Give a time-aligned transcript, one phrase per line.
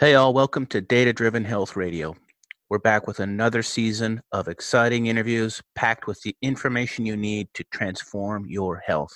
[0.00, 2.16] Hey, all, welcome to Data Driven Health Radio.
[2.70, 7.64] We're back with another season of exciting interviews packed with the information you need to
[7.70, 9.12] transform your health.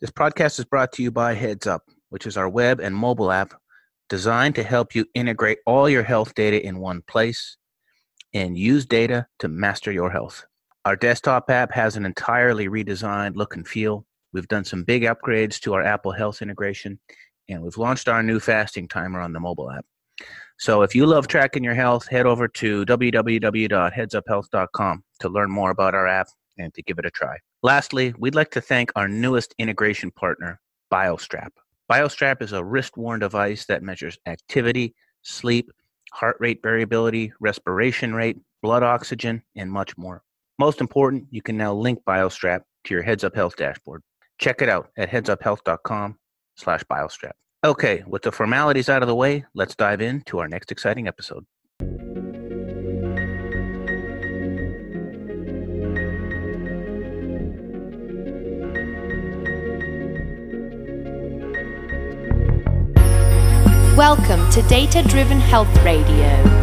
[0.00, 3.30] This podcast is brought to you by Heads Up, which is our web and mobile
[3.30, 3.54] app
[4.08, 7.56] designed to help you integrate all your health data in one place
[8.34, 10.44] and use data to master your health.
[10.84, 14.04] Our desktop app has an entirely redesigned look and feel.
[14.32, 16.98] We've done some big upgrades to our Apple Health integration
[17.50, 19.84] and we've launched our new fasting timer on the mobile app.
[20.58, 25.94] So if you love tracking your health, head over to www.headsuphealth.com to learn more about
[25.94, 27.38] our app and to give it a try.
[27.62, 30.60] Lastly, we'd like to thank our newest integration partner,
[30.92, 31.48] BioStrap.
[31.90, 35.70] BioStrap is a wrist worn device that measures activity, sleep,
[36.12, 40.22] heart rate variability, respiration rate, blood oxygen, and much more.
[40.58, 44.02] Most important, you can now link BioStrap to your Heads Up Health dashboard.
[44.38, 46.16] Check it out at headsuphealth.com
[46.60, 47.32] slash biostrap.
[47.64, 51.44] Okay, with the formalities out of the way, let's dive into our next exciting episode.
[63.96, 66.59] Welcome to Data Driven Health Radio.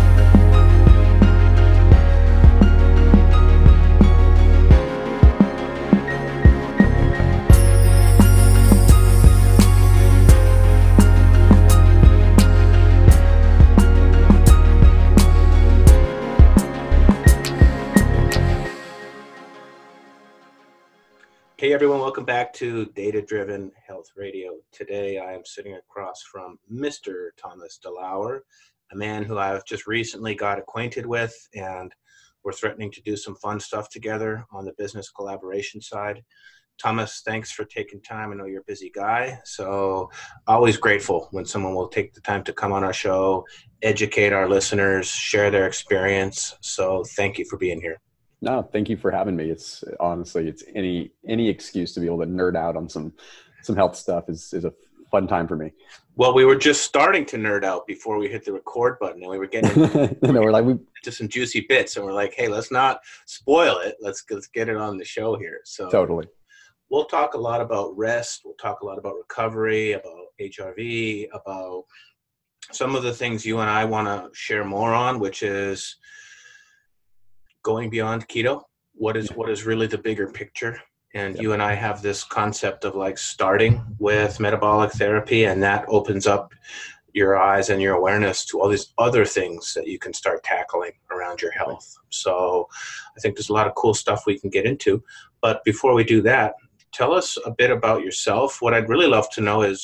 [21.59, 24.59] Hey everyone, welcome back to Data Driven Health Radio.
[24.71, 27.29] Today I am sitting across from Mr.
[27.35, 28.41] Thomas DeLauer,
[28.91, 31.91] a man who I've just recently got acquainted with, and
[32.43, 36.21] we're threatening to do some fun stuff together on the business collaboration side.
[36.77, 38.31] Thomas, thanks for taking time.
[38.31, 40.11] I know you're a busy guy, so
[40.45, 43.43] always grateful when someone will take the time to come on our show,
[43.81, 46.55] educate our listeners, share their experience.
[46.61, 47.99] So thank you for being here.
[48.41, 49.49] No, thank you for having me.
[49.49, 53.13] It's honestly, it's any any excuse to be able to nerd out on some
[53.63, 54.73] some health stuff is is a
[55.11, 55.71] fun time for me.
[56.15, 59.31] Well, we were just starting to nerd out before we hit the record button, and
[59.31, 59.81] we were getting
[60.21, 63.77] no, we're like we to some juicy bits, and we're like, hey, let's not spoil
[63.79, 63.95] it.
[63.99, 65.61] Let's let's get it on the show here.
[65.63, 66.27] So totally,
[66.89, 68.41] we'll talk a lot about rest.
[68.45, 71.85] We'll talk a lot about recovery, about HRV, about
[72.71, 75.95] some of the things you and I want to share more on, which is
[77.67, 78.63] going beyond keto?
[78.93, 80.79] What is what is really the bigger picture?
[81.13, 81.43] And yep.
[81.43, 86.25] you and i have this concept of like starting with metabolic therapy and that opens
[86.27, 86.53] up
[87.13, 90.93] your eyes and your awareness to all these other things that you can start tackling
[91.11, 91.87] around your health.
[92.09, 92.69] So
[93.15, 95.03] i think there's a lot of cool stuff we can get into.
[95.41, 96.53] But before we do that
[96.93, 98.61] tell us a bit about yourself.
[98.61, 99.81] What i'd really love to know is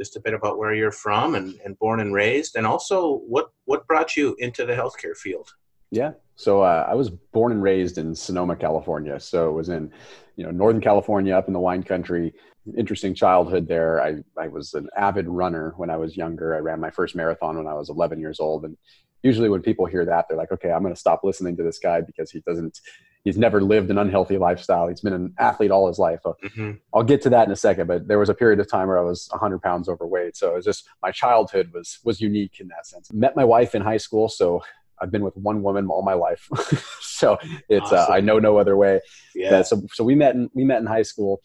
[0.00, 3.46] just a bit about where you're from and, and born and raised and also what
[3.70, 5.48] what brought you into the healthcare field?
[5.90, 6.12] Yeah.
[6.36, 9.20] So uh, I was born and raised in Sonoma, California.
[9.20, 9.90] So it was in,
[10.36, 12.34] you know, Northern California, up in the wine country.
[12.76, 14.02] Interesting childhood there.
[14.02, 16.54] I, I was an avid runner when I was younger.
[16.54, 18.64] I ran my first marathon when I was 11 years old.
[18.64, 18.76] And
[19.22, 21.78] usually when people hear that, they're like, okay, I'm going to stop listening to this
[21.78, 22.80] guy because he doesn't,
[23.24, 24.88] he's never lived an unhealthy lifestyle.
[24.88, 26.20] He's been an athlete all his life.
[26.24, 26.72] Mm-hmm.
[26.94, 28.98] I'll get to that in a second, but there was a period of time where
[28.98, 30.36] I was 100 pounds overweight.
[30.36, 33.12] So it was just my childhood was was unique in that sense.
[33.12, 34.62] Met my wife in high school, so
[35.02, 36.48] I've been with one woman all my life,
[37.00, 38.12] so it's awesome.
[38.12, 39.00] uh, I know no other way.
[39.34, 39.62] Yeah.
[39.62, 41.42] so so we met in we met in high school,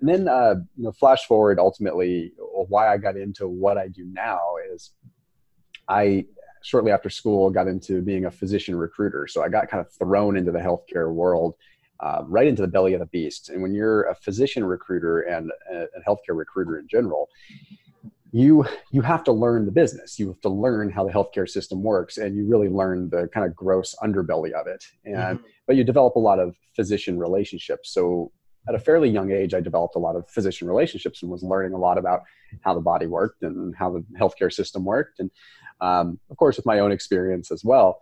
[0.00, 1.58] and then uh, you know flash forward.
[1.58, 4.40] Ultimately, why I got into what I do now
[4.72, 4.90] is
[5.88, 6.26] I
[6.62, 9.28] shortly after school got into being a physician recruiter.
[9.28, 11.54] So I got kind of thrown into the healthcare world.
[12.00, 13.48] Uh, right into the belly of the beast.
[13.48, 17.28] And when you're a physician recruiter and a, a healthcare recruiter in general,
[18.30, 20.18] you you have to learn the business.
[20.18, 23.46] You have to learn how the healthcare system works and you really learn the kind
[23.46, 24.84] of gross underbelly of it.
[25.04, 25.46] And mm-hmm.
[25.66, 27.92] but you develop a lot of physician relationships.
[27.92, 28.32] So
[28.68, 31.72] at a fairly young age i developed a lot of physician relationships and was learning
[31.72, 32.20] a lot about
[32.60, 35.20] how the body worked and how the healthcare system worked.
[35.20, 35.30] And
[35.80, 38.00] um, of course with my own experience as well.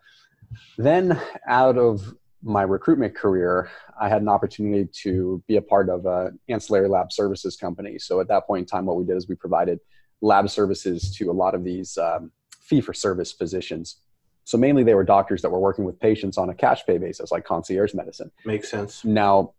[0.79, 6.07] Then out of my recruitment career, I had an opportunity to be a part of
[6.07, 7.99] an ancillary lab services company.
[7.99, 9.81] So at that point in time, what we did is we provided
[10.23, 12.31] lab services to a lot of these um,
[12.61, 13.97] fee for service physicians.
[14.45, 17.33] So mainly they were doctors that were working with patients on a cash pay basis,
[17.33, 18.31] like concierge medicine.
[18.45, 19.05] Makes sense.
[19.05, 19.55] Now,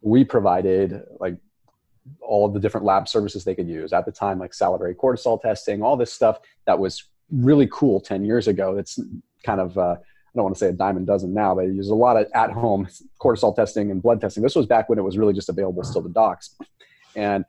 [0.00, 1.36] we provided like
[2.20, 5.40] all of the different lab services they could use at the time, like salivary cortisol
[5.40, 8.74] testing, all this stuff that was really cool 10 years ago.
[8.74, 8.98] That's
[9.44, 11.94] kind of, uh, I don't want to say a diamond dozen now, but use a
[11.94, 12.88] lot of at home
[13.20, 14.42] cortisol testing and blood testing.
[14.42, 16.54] This was back when it was really just available still to docs.
[17.16, 17.44] And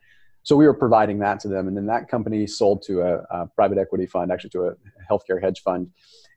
[0.49, 3.45] so we were providing that to them, and then that company sold to a, a
[3.45, 4.73] private equity fund, actually to a
[5.07, 5.91] healthcare hedge fund,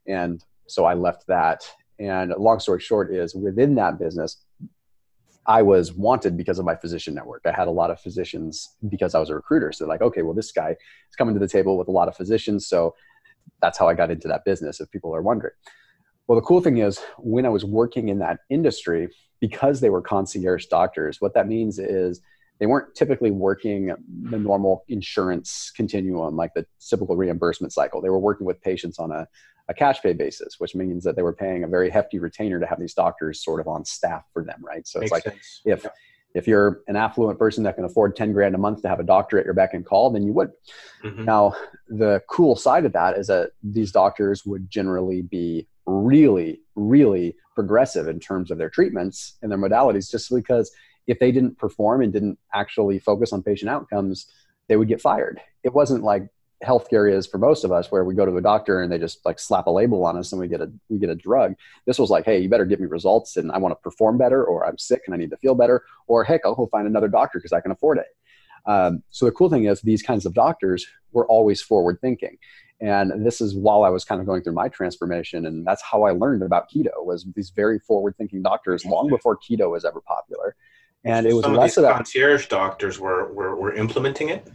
[0.06, 1.62] and so I left that.
[1.99, 4.44] And long story short is within that business,
[5.47, 7.41] I was wanted because of my physician network.
[7.47, 9.73] I had a lot of physicians because I was a recruiter.
[9.73, 12.15] So like, okay, well, this guy is coming to the table with a lot of
[12.15, 12.67] physicians.
[12.67, 12.94] So
[13.62, 15.55] that's how I got into that business, if people are wondering.
[16.26, 19.08] Well, the cool thing is when I was working in that industry,
[19.41, 22.20] because they were concierge doctors, what that means is
[22.62, 23.93] they weren't typically working
[24.31, 28.00] the normal insurance continuum, like the typical reimbursement cycle.
[28.00, 29.26] They were working with patients on a,
[29.69, 32.67] a cash pay basis, which means that they were paying a very hefty retainer to
[32.67, 34.87] have these doctors sort of on staff for them, right?
[34.87, 35.61] So Makes it's like sense.
[35.64, 35.91] if yeah.
[36.37, 39.03] if you're an affluent person that can afford 10 grand a month to have a
[39.03, 40.53] doctor at your beck and call, then you would.
[41.03, 41.25] Mm-hmm.
[41.25, 41.56] Now,
[41.88, 48.06] the cool side of that is that these doctors would generally be really, really progressive
[48.06, 50.70] in terms of their treatments and their modalities just because
[51.07, 54.27] if they didn't perform and didn't actually focus on patient outcomes,
[54.69, 55.41] they would get fired.
[55.63, 56.29] It wasn't like
[56.65, 59.25] healthcare is for most of us where we go to a doctor and they just
[59.27, 61.55] like slap a label on us and we get a we get a drug.
[61.87, 64.45] This was like hey you better give me results and i want to perform better
[64.45, 67.09] or i'm sick and i need to feel better or heck i'll go find another
[67.09, 68.07] doctor because i can afford it.
[68.65, 72.39] Um, so the cool thing is these kinds of doctors were always forward thinking
[72.81, 76.05] and this is while i was kind of going through my transformation and that's how
[76.05, 80.01] i learned about keto was these very forward thinking doctors long before keto was ever
[80.01, 80.55] popular
[81.05, 84.47] and it was Some less of these concierge doctors were, were were implementing it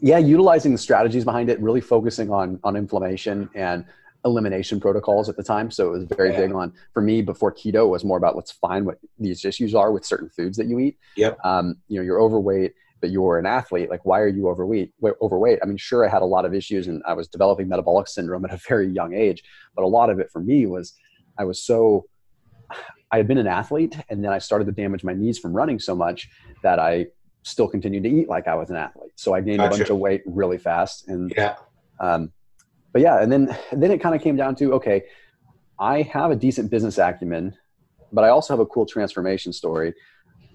[0.00, 3.84] yeah, utilizing the strategies behind it, really focusing on on inflammation and
[4.24, 5.70] elimination protocols at the time.
[5.70, 6.40] So it was very yeah.
[6.40, 9.92] big on for me before keto was more about let's find what these issues are
[9.92, 10.98] with certain foods that you eat.
[11.16, 11.38] Yep.
[11.44, 13.88] Um, you know, you're overweight, but you're an athlete.
[13.88, 14.92] Like, why are you overweight?
[15.22, 15.60] Overweight.
[15.62, 18.44] I mean, sure, I had a lot of issues, and I was developing metabolic syndrome
[18.44, 19.42] at a very young age.
[19.74, 20.92] But a lot of it for me was
[21.38, 22.06] I was so
[23.16, 25.78] I had been an athlete, and then I started to damage my knees from running
[25.78, 26.28] so much
[26.62, 27.06] that I
[27.44, 29.12] still continued to eat like I was an athlete.
[29.16, 29.74] So I gained gotcha.
[29.74, 31.08] a bunch of weight really fast.
[31.08, 31.54] And yeah.
[31.98, 32.30] Um,
[32.92, 35.04] but yeah, and then then it kind of came down to okay,
[35.80, 37.56] I have a decent business acumen,
[38.12, 39.94] but I also have a cool transformation story.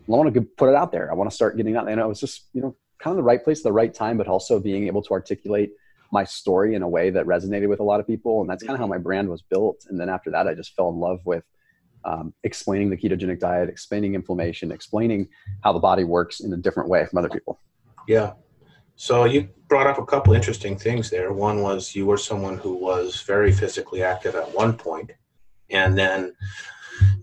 [0.07, 1.09] I want to put it out there.
[1.09, 1.89] I want to start getting out.
[1.89, 4.19] And it was just you know kind of the right place, at the right time,
[4.19, 5.71] but also being able to articulate
[6.11, 8.41] my story in a way that resonated with a lot of people.
[8.41, 9.87] And that's kind of how my brand was built.
[9.89, 11.43] And then after that, I just fell in love with
[12.06, 15.27] um, explaining the ketogenic diet, explaining inflammation, explaining
[15.63, 17.59] how the body works in a different way from other people.
[18.07, 18.33] Yeah.
[18.95, 21.33] So you brought up a couple interesting things there.
[21.33, 25.12] One was you were someone who was very physically active at one point,
[25.69, 26.33] and then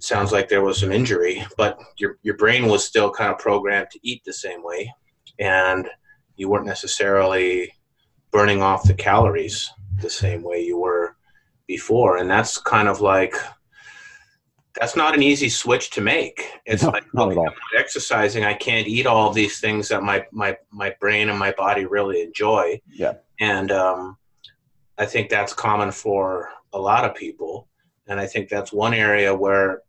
[0.01, 3.91] sounds like there was some injury, but your your brain was still kind of programmed
[3.91, 4.93] to eat the same way,
[5.39, 5.89] and
[6.37, 7.73] you weren't necessarily
[8.31, 9.71] burning off the calories
[10.01, 11.17] the same way you were
[11.67, 13.35] before, and that's kind of like
[14.81, 16.61] that's not an easy switch to make.
[16.67, 17.47] It's no, like not okay,
[17.77, 18.45] exercising.
[18.45, 22.23] I can't eat all these things that my my my brain and my body really
[22.23, 22.81] enjoy.
[22.91, 24.17] Yeah, and um,
[24.99, 27.69] I think that's common for a lot of people.
[28.07, 29.83] And I think that's one area where,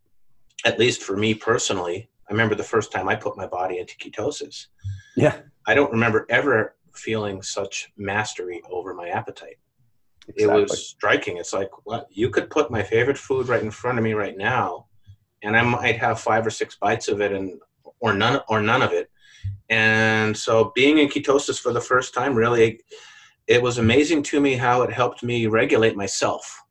[0.65, 3.95] at least for me personally, I remember the first time I put my body into
[3.95, 4.67] ketosis.
[5.15, 9.57] Yeah, I don't remember ever feeling such mastery over my appetite.
[10.27, 10.61] Exactly.
[10.61, 11.37] It was striking.
[11.37, 12.07] It's like, what?
[12.11, 14.85] You could put my favorite food right in front of me right now,
[15.41, 17.59] and I might have five or six bites of it, and
[17.99, 19.09] or none or none of it.
[19.69, 22.81] And so, being in ketosis for the first time, really,
[23.47, 26.63] it was amazing to me how it helped me regulate myself.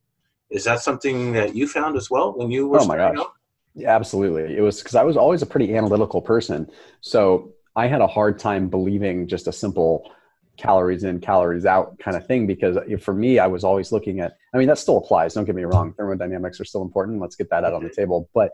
[0.50, 2.81] Is that something that you found as well when you were?
[2.81, 3.19] Oh my gosh!
[3.19, 3.33] Out?
[3.75, 4.57] Yeah, absolutely.
[4.57, 8.38] It was because I was always a pretty analytical person, so I had a hard
[8.38, 10.11] time believing just a simple
[10.59, 12.47] calories in, calories out kind of thing.
[12.47, 15.35] Because for me, I was always looking at, I mean, that still applies.
[15.35, 15.95] Don't get me wrong.
[15.95, 17.21] Thermodynamics are still important.
[17.21, 18.29] Let's get that out on the table.
[18.35, 18.53] But,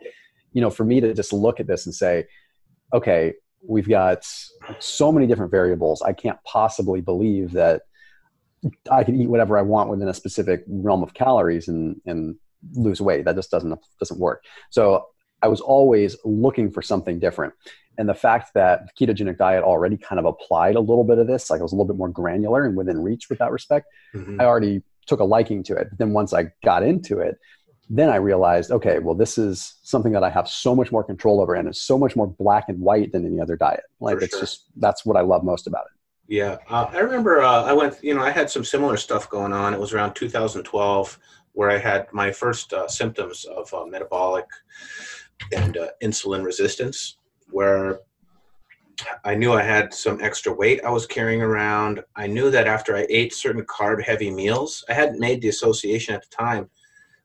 [0.53, 2.27] you know, for me to just look at this and say,
[2.93, 3.33] okay,
[3.67, 4.25] we've got
[4.79, 6.03] so many different variables.
[6.03, 7.83] I can't possibly believe that
[8.91, 12.37] I can eat whatever I want within a specific realm of calories and, and
[12.75, 13.25] lose weight.
[13.25, 14.45] That just doesn't, doesn't work.
[14.71, 15.07] So
[15.43, 17.53] I was always looking for something different
[17.99, 21.27] and the fact that the ketogenic diet already kind of applied a little bit of
[21.27, 23.87] this like it was a little bit more granular and within reach with that respect
[24.15, 24.41] mm-hmm.
[24.41, 25.89] i already took a liking to it.
[25.91, 27.39] But then once i got into it
[27.91, 31.41] then i realized okay well this is something that i have so much more control
[31.41, 33.83] over and it's so much more black and white than any other diet.
[34.01, 34.41] Like For it's sure.
[34.41, 36.35] just that's what i love most about it.
[36.35, 36.57] Yeah.
[36.69, 39.75] Uh, i remember uh, i went you know i had some similar stuff going on.
[39.75, 41.19] It was around 2012
[41.53, 44.47] where i had my first uh, symptoms of uh, metabolic
[45.55, 47.19] and uh, insulin resistance
[47.51, 48.01] where
[49.25, 52.03] I knew I had some extra weight I was carrying around.
[52.17, 56.15] I knew that after I ate certain carb heavy meals, I hadn't made the association
[56.15, 56.71] at the time,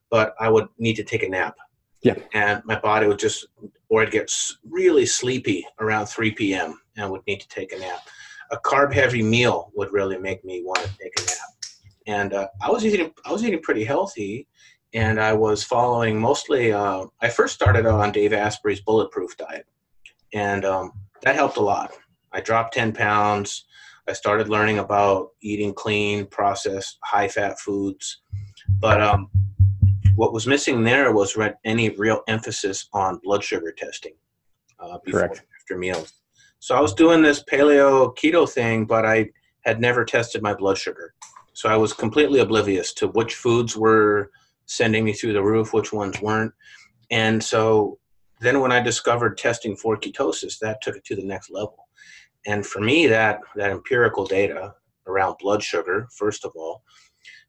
[0.09, 1.55] but I would need to take a nap.
[2.01, 2.15] Yeah.
[2.33, 3.47] And my body would just
[3.89, 4.31] or I'd get
[4.63, 6.79] really sleepy around 3 p.m.
[6.95, 8.07] and would need to take a nap.
[8.51, 11.37] A carb heavy meal would really make me want to take a nap.
[12.07, 14.47] And uh, I was eating I was eating pretty healthy,
[14.93, 16.71] and I was following mostly.
[16.71, 19.67] Uh, I first started on Dave Asprey's bulletproof diet,
[20.33, 21.93] and um, that helped a lot.
[22.31, 23.65] I dropped 10 pounds.
[24.07, 28.21] I started learning about eating clean, processed, high fat foods.
[28.79, 29.29] But um,
[30.15, 34.13] what was missing there was re- any real emphasis on blood sugar testing
[34.79, 35.37] uh, before Correct.
[35.37, 36.13] and after meals.
[36.59, 39.29] So I was doing this paleo keto thing, but I
[39.61, 41.13] had never tested my blood sugar.
[41.53, 44.31] So I was completely oblivious to which foods were
[44.65, 46.53] sending me through the roof, which ones weren't.
[47.11, 47.97] And so
[48.39, 51.87] then when I discovered testing for ketosis, that took it to the next level.
[52.45, 54.73] And for me, that that empirical data
[55.07, 56.83] around blood sugar, first of all,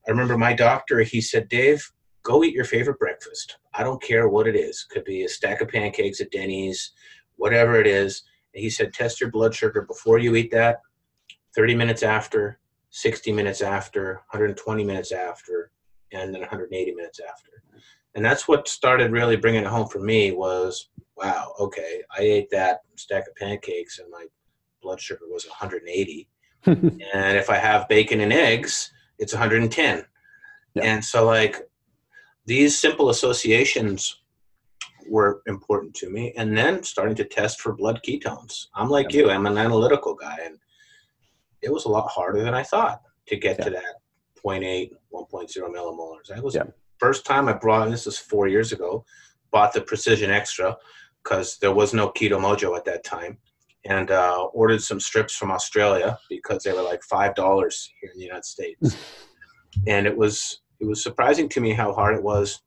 [0.07, 1.01] I remember my doctor.
[1.01, 1.93] He said, "Dave,
[2.23, 3.59] go eat your favorite breakfast.
[3.75, 4.85] I don't care what it is.
[4.85, 6.93] Could be a stack of pancakes at Denny's,
[7.37, 8.23] whatever it is."
[8.55, 10.81] And he said, "Test your blood sugar before you eat that.
[11.55, 12.59] 30 minutes after,
[12.91, 15.71] 60 minutes after, 120 minutes after,
[16.13, 17.63] and then 180 minutes after."
[18.15, 22.51] And that's what started really bringing it home for me was, wow, okay, I ate
[22.51, 24.27] that stack of pancakes and my
[24.83, 26.29] blood sugar was 180
[26.67, 30.05] and if i have bacon and eggs it's 110
[30.75, 30.83] Yeah.
[30.83, 31.57] and so like
[32.47, 34.23] these simple associations
[35.09, 38.67] were important to me and then starting to test for blood ketones.
[38.75, 40.59] I'm like you i'm an analytical guy and
[41.63, 43.97] it was a lot harder than i thought to get to that
[44.45, 46.65] 0.8 1.0 millimolars i was Yeah.
[46.99, 49.05] first time i brought this was four years ago
[49.51, 50.77] bought the Precision Xtra
[51.23, 53.39] because there was no Keto-Mojo at that time
[53.85, 58.19] and uh, ordered some strips from Australia because they were like five dollars here in
[58.19, 58.97] the United States.
[59.87, 62.63] and it was it was surprising to me how hard it was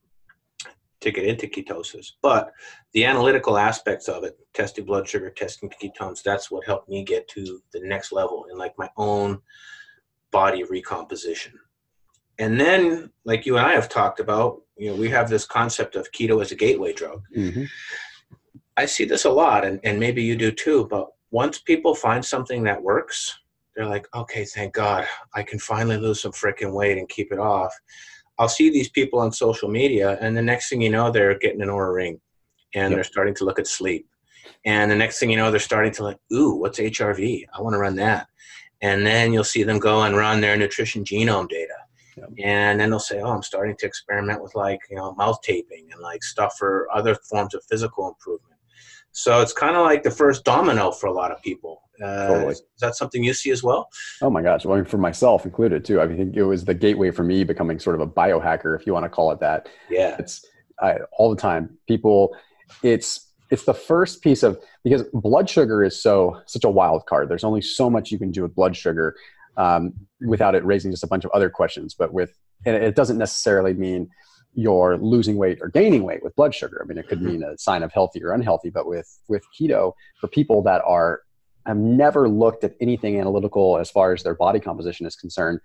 [1.02, 2.12] to get into ketosis.
[2.22, 2.52] But
[2.94, 7.28] the analytical aspects of it, testing blood sugar, testing ketones, that's what helped me get
[7.30, 9.40] to the next level in like my own
[10.32, 11.54] body recomposition.
[12.44, 15.96] And then, like you and I have talked about, you know, we have this concept
[15.96, 17.22] of keto as a gateway drug.
[17.34, 17.70] Mhm.
[18.76, 20.86] I see this a lot, and, and maybe you do too.
[20.90, 23.34] But once people find something that works,
[23.76, 27.40] they're like, okay, thank God, I can finally lose some freaking weight and keep it
[27.40, 27.74] off.
[28.38, 31.62] I'll see these people on social media, and the next thing you know, they're getting
[31.62, 32.20] an Oura ring,
[32.76, 32.98] and Yep.
[32.98, 34.06] they're starting to look at sleep.
[34.66, 37.46] And the next thing you know, they're starting to like, ooh, what's HRV?
[37.54, 38.28] I want to run that.
[38.82, 41.76] And then you'll see them go and run their Nutrition Genome data.
[42.18, 42.30] Yep.
[42.44, 45.90] And then they'll say, oh, I'm starting to experiment with like, you know, mouth taping
[45.92, 48.60] and like stuff for other forms of physical improvement.
[49.12, 51.82] So it's kind of like the first domino for a lot of people.
[52.04, 52.54] Uh, Totally.
[52.54, 53.88] Is that something you see as well?
[54.22, 54.66] Oh my gosh!
[54.66, 56.02] Well, I mean, for myself included too.
[56.02, 58.94] I think it was the gateway for me becoming sort of a biohacker, if you
[58.94, 59.70] want to call it that.
[59.92, 60.16] Yeah.
[60.18, 60.44] It's
[60.82, 61.78] I, all the time.
[61.88, 62.36] People,
[62.82, 67.30] it's it's the first piece of because blood sugar is so such a wild card.
[67.30, 69.16] There's only so much you can do with blood sugar
[69.58, 71.94] um, without it raising just a bunch of other questions.
[71.94, 74.10] But with and it doesn't necessarily mean
[74.56, 76.82] you're losing weight or gaining weight with blood sugar.
[76.84, 78.70] I mean, it could mean a sign of healthy or unhealthy.
[78.70, 81.22] But with with keto, for people that are
[81.66, 85.60] have never looked at anything analytical as far as their body composition is concerned,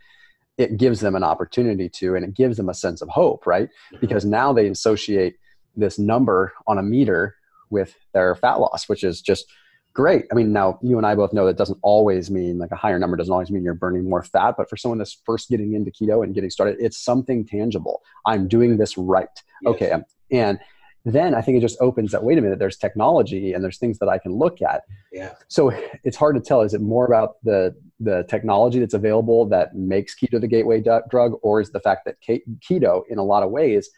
[0.57, 3.68] it gives them an opportunity to, and it gives them a sense of hope, right?
[4.00, 5.37] Because now they associate
[5.76, 7.37] this number on a meter
[7.71, 9.47] with their fat loss, which is just
[9.95, 10.26] great.
[10.30, 12.99] I mean, now you and I both know that doesn't always mean like a higher
[12.99, 15.90] number doesn't always mean you're burning more fat, but for someone that's first getting into
[15.90, 18.02] keto and getting started, it's something tangible.
[18.26, 19.28] I'm doing this right.
[19.62, 19.75] Yes.
[19.75, 19.90] Okay.
[19.90, 20.59] um, And
[21.04, 23.99] then I think it just opens that, wait a minute, there's technology and there's things
[23.99, 25.35] that I can look at Yeah.
[25.49, 25.73] so
[26.04, 30.14] it's hard to tell is it more about the the technology that's available that makes
[30.14, 32.16] keto the gateway drug or is the fact that
[32.61, 33.90] keto in a lot of ways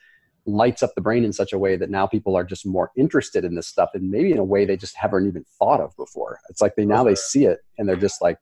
[0.46, 3.44] lights up the brain in such a way that now people are just more interested
[3.44, 6.38] in this stuff and maybe in a way they just haven't even thought of before
[6.48, 8.38] it's like they now they see it and they're just like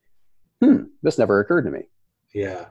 [0.63, 1.83] hmm this never occurred to me
[2.33, 2.67] Yeah.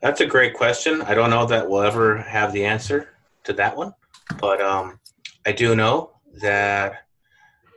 [0.00, 1.00] That's a great question.
[1.02, 3.10] I don't know that we'll ever have the answer
[3.44, 3.94] to that one,
[4.40, 4.98] but um,
[5.46, 6.10] I do know
[6.40, 7.06] that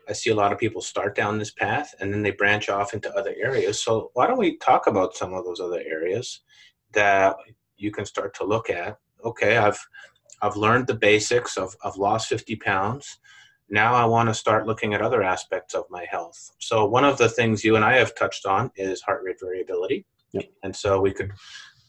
[0.10, 2.96] I see a lot of people start down this path and then they branch off
[2.96, 3.84] into other areas.
[3.84, 6.42] So why don't we talk about some of those other areas
[6.94, 7.36] that
[7.78, 8.98] you can start to look at?
[9.24, 9.80] Okay, I've
[10.42, 11.58] I've learned the basics.
[11.58, 13.20] I've I've lost 50 pounds.
[13.70, 16.52] Now I want to start looking at other aspects of my health.
[16.60, 20.06] So one of the things you and I have touched on is heart rate variability,
[20.34, 20.46] Yep.
[20.64, 21.32] and so we could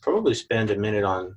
[0.00, 1.37] probably spend a minute on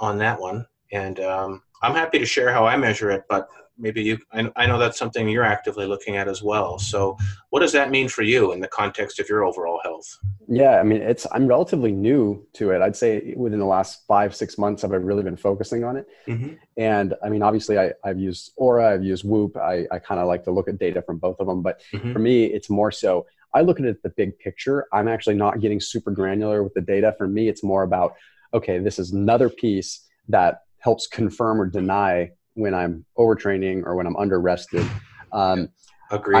[0.00, 0.66] on that one.
[0.92, 4.66] And um, I'm happy to share how I measure it, but maybe you I, I
[4.66, 6.78] know that's something you're actively looking at as well.
[6.78, 7.16] So
[7.50, 10.18] what does that mean for you in the context of your overall health?
[10.48, 12.82] Yeah i mean it's i'm relatively new to it.
[12.82, 16.06] I'd say within the last five six months i've really been focusing on it.
[16.26, 16.54] Mm-hmm.
[16.76, 19.56] and i mean obviously I, have used Oura i've used Whoop.
[19.56, 22.12] I, I kind of like to look at data from both of them but mm-hmm.
[22.12, 24.86] for me it's more so i look at it the big picture.
[24.92, 27.14] I'm actually not getting super granular with the data.
[27.16, 28.14] For me it's more about
[28.52, 34.06] okay this is another piece that helps confirm or deny when I'm overtraining or when
[34.06, 34.86] I'm under rested.
[35.32, 35.68] Um,
[36.10, 36.36] Agreed.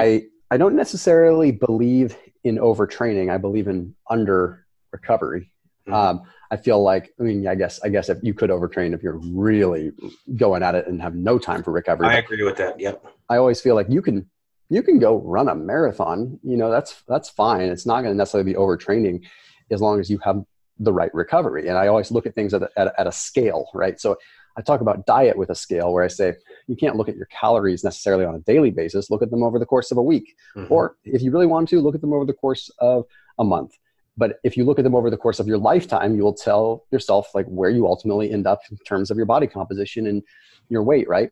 [0.50, 3.32] I, I don't necessarily believe in overtraining.
[3.32, 5.50] I believe in under recovery.
[5.88, 5.94] Mm-hmm.
[5.94, 9.02] Um, I feel like, I mean, I guess, I guess if you could overtrain if
[9.02, 9.92] you're really
[10.36, 12.08] going at it and have no time for recovery.
[12.08, 12.78] I agree with that.
[12.78, 13.06] Yep.
[13.30, 14.28] I always feel like you can,
[14.68, 16.38] you can go run a marathon.
[16.42, 17.62] You know, that's that's fine.
[17.62, 19.22] It's not going to necessarily be overtraining,
[19.70, 20.44] as long as you have
[20.82, 21.68] the right recovery.
[21.68, 24.00] And I always look at things at a, at, at a scale, right?
[24.00, 24.16] So
[24.56, 26.34] I talk about diet with a scale where I say
[26.66, 29.10] you can't look at your calories necessarily on a daily basis.
[29.10, 30.34] Look at them over the course of a week.
[30.56, 30.72] Mm-hmm.
[30.72, 33.04] Or if you really want to, look at them over the course of
[33.38, 33.72] a month.
[34.16, 36.84] But if you look at them over the course of your lifetime, you will tell
[36.90, 40.22] yourself like where you ultimately end up in terms of your body composition and
[40.68, 41.30] your weight, right?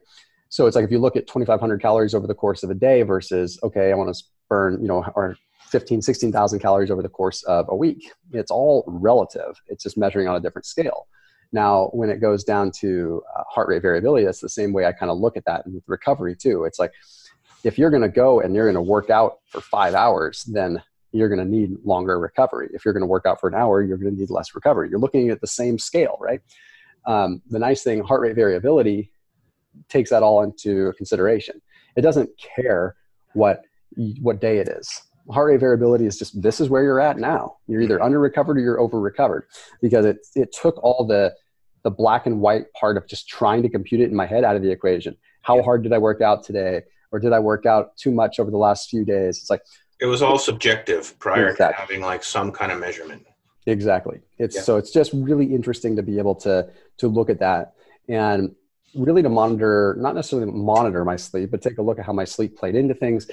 [0.48, 3.02] So it's like if you look at 2,500 calories over the course of a day
[3.02, 5.36] versus, okay, I want to burn, you know, or
[5.70, 8.10] 15, 16,000 calories over the course of a week.
[8.32, 9.60] It's all relative.
[9.68, 11.06] It's just measuring on a different scale.
[11.52, 14.92] Now, when it goes down to uh, heart rate variability, that's the same way I
[14.92, 16.64] kind of look at that and with recovery too.
[16.64, 16.92] It's like
[17.64, 20.82] if you're going to go and you're going to work out for five hours, then
[21.12, 22.68] you're going to need longer recovery.
[22.72, 24.88] If you're going to work out for an hour, you're going to need less recovery.
[24.90, 26.40] You're looking at the same scale, right?
[27.06, 29.12] Um, the nice thing, heart rate variability
[29.88, 31.60] takes that all into consideration.
[31.96, 32.96] It doesn't care
[33.34, 33.62] what
[34.20, 37.56] what day it is heart rate variability is just this is where you're at now.
[37.66, 39.46] You're either under recovered or you're over recovered
[39.80, 41.34] because it it took all the
[41.82, 44.56] the black and white part of just trying to compute it in my head out
[44.56, 45.16] of the equation.
[45.42, 45.62] How yeah.
[45.62, 46.82] hard did I work out today?
[47.12, 49.38] Or did I work out too much over the last few days?
[49.38, 49.62] It's like
[50.00, 51.74] it was all subjective prior exactly.
[51.74, 53.26] to having like some kind of measurement.
[53.66, 54.20] Exactly.
[54.38, 54.62] It's yeah.
[54.62, 57.74] so it's just really interesting to be able to to look at that
[58.08, 58.54] and
[58.94, 62.24] really to monitor not necessarily monitor my sleep, but take a look at how my
[62.24, 63.28] sleep played into things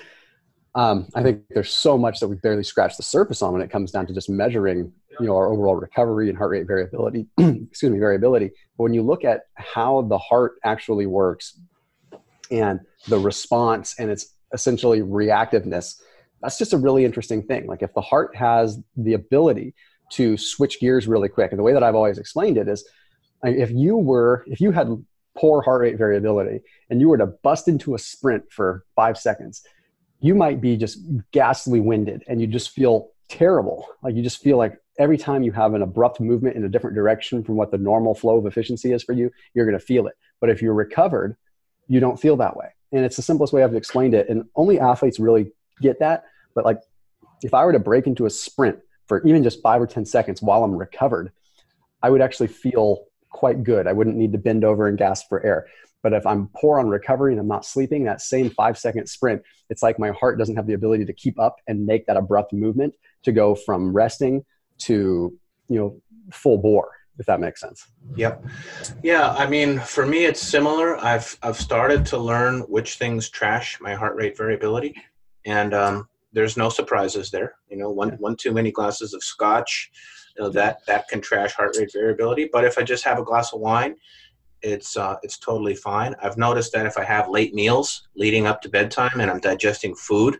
[0.78, 3.72] um, I think there's so much that we barely scratch the surface on when it
[3.72, 7.26] comes down to just measuring, you know, our overall recovery and heart rate variability.
[7.40, 8.52] excuse me, variability.
[8.78, 11.60] But when you look at how the heart actually works
[12.52, 15.96] and the response and its essentially reactiveness,
[16.44, 17.66] that's just a really interesting thing.
[17.66, 19.74] Like if the heart has the ability
[20.12, 22.88] to switch gears really quick, and the way that I've always explained it is,
[23.42, 25.04] if you were, if you had
[25.36, 26.60] poor heart rate variability
[26.90, 29.64] and you were to bust into a sprint for five seconds
[30.20, 31.00] you might be just
[31.32, 33.88] ghastly winded and you just feel terrible.
[34.02, 36.96] Like you just feel like every time you have an abrupt movement in a different
[36.96, 40.08] direction from what the normal flow of efficiency is for you, you're going to feel
[40.08, 40.16] it.
[40.40, 41.38] But if you're recovered,
[41.88, 42.70] you don't feel that way.
[42.92, 44.30] And it's the simplest way I've explained it.
[44.30, 45.52] And only athletes really
[45.82, 46.24] get that.
[46.56, 46.80] But like
[47.44, 50.42] if I were to break into a sprint for even just five or 10 seconds
[50.42, 51.32] while I'm recovered,
[52.02, 53.88] I would actually feel quite good.
[53.88, 55.68] I wouldn't need to bend over and gasp for air.
[56.04, 59.42] But if I'm poor on recovery and I'm not sleeping, that same five second sprint,
[59.70, 62.54] it's like my heart doesn't have the ability to keep up and make that abrupt
[62.54, 64.46] movement to go from resting
[64.80, 65.38] to,
[65.68, 67.88] you know, full bore, if that makes sense.
[68.16, 68.46] Yep.
[69.04, 69.32] Yeah.
[69.32, 70.98] I mean, for me, it's similar.
[71.04, 74.96] I've, I've started to learn which things trash my heart rate variability.
[75.46, 77.56] And um, there's no surprises there.
[77.70, 78.16] You know, one, yeah.
[78.20, 79.92] one too many glasses of scotch,
[80.38, 82.50] you know, that, that can trash heart rate variability.
[82.52, 83.96] But if I just have a glass of wine,
[84.62, 86.16] it's uh, it's totally fine.
[86.22, 89.96] I've noticed that if I have late meals leading up to bedtime and I'm digesting
[89.96, 90.40] food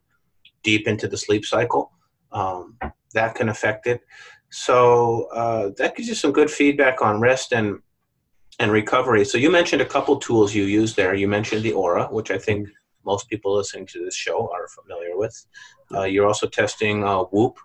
[0.64, 1.92] deep into the sleep cycle,
[2.32, 2.78] um,
[3.14, 4.02] that can affect it.
[4.50, 7.80] So uh, that gives you some good feedback on rest and
[8.60, 9.24] and recovery.
[9.24, 11.14] So you mentioned a couple tools you use there.
[11.14, 12.68] You mentioned the Oura, which I think
[13.06, 15.46] most people listening to this show are familiar with.
[15.94, 17.60] Uh, you're also testing uh, Whoop,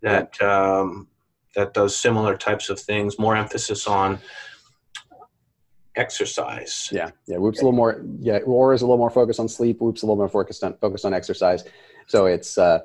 [0.00, 1.08] that um,
[1.54, 3.18] that does similar types of things.
[3.18, 4.18] More emphasis on
[5.96, 6.88] exercise.
[6.92, 7.36] Yeah, yeah.
[7.36, 8.04] Whoop's a little more.
[8.20, 9.80] Yeah, Oura is a little more focused on sleep.
[9.80, 11.64] Whoop's a little more focused on focused on exercise.
[12.06, 12.80] So it's uh,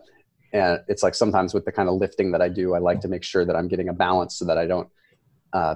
[0.54, 3.08] and it's like sometimes with the kind of lifting that I do, I like to
[3.08, 4.90] make sure that I'm getting a balance so that I don't
[5.54, 5.76] uh,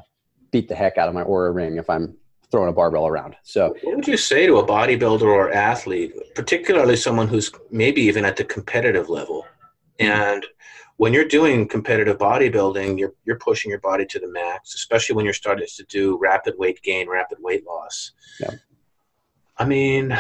[0.52, 2.16] beat the heck out of my Oura ring if I'm
[2.52, 3.36] throwing a barbell around.
[3.44, 8.26] So, what would you say to a bodybuilder or athlete, particularly someone who's maybe even
[8.26, 9.46] at the competitive level,
[10.00, 10.12] mm-hmm.
[10.12, 10.46] and
[11.00, 15.24] when you're doing competitive bodybuilding, you're you're pushing your body to the max, especially when
[15.24, 18.12] you're starting to do rapid weight gain, rapid weight loss.
[18.38, 18.52] Yeah.
[19.58, 20.12] I mean,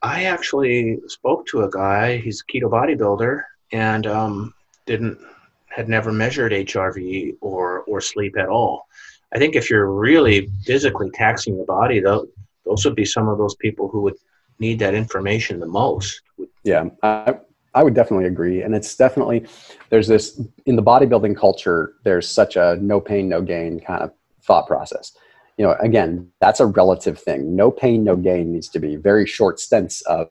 [0.00, 2.16] I actually spoke to a guy.
[2.16, 3.42] He's a keto bodybuilder,
[3.72, 4.54] and um,
[4.86, 5.18] didn't
[5.66, 8.86] had never measured HRV or or sleep at all.
[9.34, 12.26] I think if you're really physically taxing your body, though,
[12.64, 14.16] those would be some of those people who would
[14.58, 16.22] need that information the most.
[16.64, 17.34] Yeah, I,
[17.74, 18.62] I would definitely agree.
[18.62, 19.46] And it's definitely,
[19.90, 24.12] there's this, in the bodybuilding culture, there's such a no pain, no gain kind of
[24.42, 25.12] thought process.
[25.56, 27.54] You know, again, that's a relative thing.
[27.54, 30.28] No pain, no gain needs to be very short stints of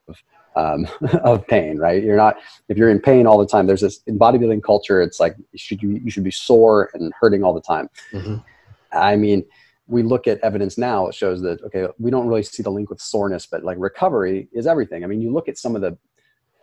[0.55, 0.87] um,
[1.23, 2.03] of pain, right?
[2.03, 3.67] You're not if you're in pain all the time.
[3.67, 5.01] There's this in bodybuilding culture.
[5.01, 7.89] It's like you should you, you should be sore and hurting all the time.
[8.11, 8.37] Mm-hmm.
[8.91, 9.45] I mean,
[9.87, 11.07] we look at evidence now.
[11.07, 14.49] It shows that okay, we don't really see the link with soreness, but like recovery
[14.51, 15.03] is everything.
[15.03, 15.97] I mean, you look at some of the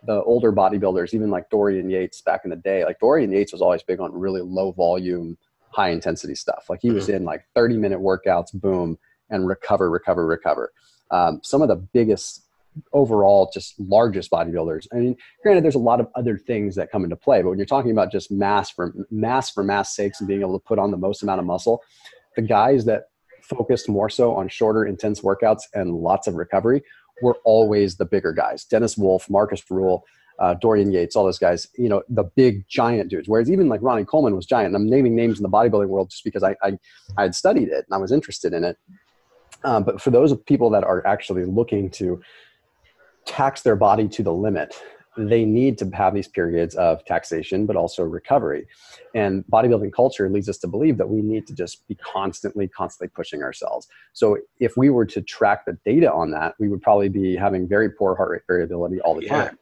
[0.05, 2.85] the older bodybuilders, even like Dorian Yates back in the day.
[2.85, 5.37] Like Dorian Yates was always big on really low volume,
[5.71, 6.65] high intensity stuff.
[6.69, 6.95] Like he mm-hmm.
[6.95, 8.97] was in like 30 minute workouts, boom,
[9.29, 10.71] and recover, recover, recover.
[11.11, 12.45] Um, some of the biggest
[12.93, 14.87] overall just largest bodybuilders.
[14.93, 17.57] I mean, granted, there's a lot of other things that come into play, but when
[17.57, 20.79] you're talking about just mass for mass for mass sakes and being able to put
[20.79, 21.83] on the most amount of muscle,
[22.35, 23.05] the guys that
[23.41, 26.83] focused more so on shorter, intense workouts and lots of recovery
[27.21, 28.65] were always the bigger guys.
[28.65, 30.05] Dennis Wolf, Markus Ruhl,
[30.39, 33.27] uh, Dorian Yates, all those guys, you know, the big giant dudes.
[33.27, 34.67] Whereas even like Ronnie Coleman was giant.
[34.67, 36.77] And I'm naming names in the bodybuilding world just because I, I,
[37.17, 38.77] I had studied it and I was interested in it.
[39.63, 42.21] Um, but for those people that are actually looking to
[43.25, 44.81] tax their body to the limit,
[45.27, 48.67] they need to have these periods of taxation, but also recovery.
[49.13, 53.09] And bodybuilding culture leads us to believe that we need to just be constantly, constantly
[53.09, 53.87] pushing ourselves.
[54.13, 57.67] So if we were to track the data on that, we would probably be having
[57.67, 59.45] very poor heart rate variability all the yeah.
[59.45, 59.59] time.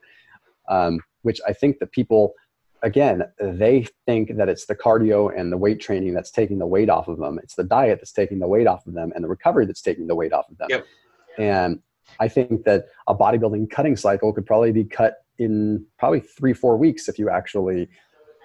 [0.69, 2.33] Um, which I think that people,
[2.83, 6.89] again, they think that it's the cardio and the weight training that's taking the weight
[6.89, 7.39] off of them.
[7.41, 10.07] It's the diet that's taking the weight off of them, and the recovery that's taking
[10.07, 10.67] the weight off of them.
[10.69, 10.85] Yep.
[11.37, 11.79] And
[12.19, 16.77] I think that a bodybuilding cutting cycle could probably be cut in probably three, four
[16.77, 17.87] weeks if you actually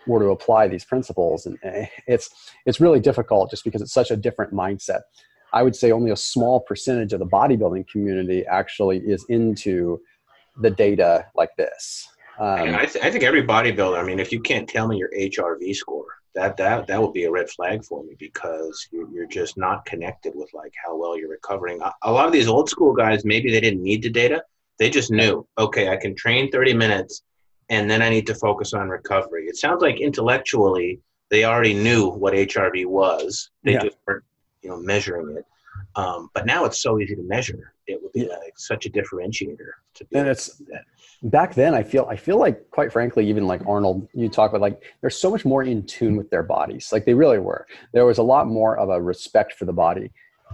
[0.06, 1.46] were to apply these principles.
[1.46, 2.30] And eh, it's,
[2.66, 5.00] it's really difficult just because it's such a different mindset.
[5.52, 10.00] I would say only a small percentage of the bodybuilding community actually is into
[10.60, 12.08] the data like this.
[12.38, 15.10] Um, I, th- I, think every bodybuilder, I mean, if you can't tell me your
[15.10, 19.26] HRV score, that that that would be a red flag for me because you're, you're
[19.26, 21.80] just not connected with like how well you're recovering.
[22.02, 24.42] A lot of these old school guys, maybe they didn't need the data;
[24.78, 27.22] they just knew, okay, I can train 30 minutes,
[27.68, 29.46] and then I need to focus on recovery.
[29.46, 33.84] It sounds like intellectually they already knew what HRV was; they yeah.
[33.84, 34.24] just weren't,
[34.62, 35.46] you know, measuring it.
[35.96, 37.72] Um, but now it's so easy to measure.
[37.86, 38.36] It would be yeah.
[38.36, 40.18] like such a differentiator to be.
[40.18, 40.62] And it's
[41.22, 41.74] back then.
[41.74, 45.10] I feel I feel like quite frankly, even like Arnold, you talk about like they're
[45.10, 46.90] so much more in tune with their bodies.
[46.92, 47.66] Like they really were.
[47.92, 50.10] There was a lot more of a respect for the body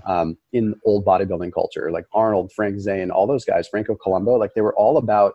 [0.07, 1.91] um, in old bodybuilding culture.
[1.91, 4.39] Like Arnold, Frank Zane, all those guys, Franco Columbu.
[4.39, 5.35] Like they were all about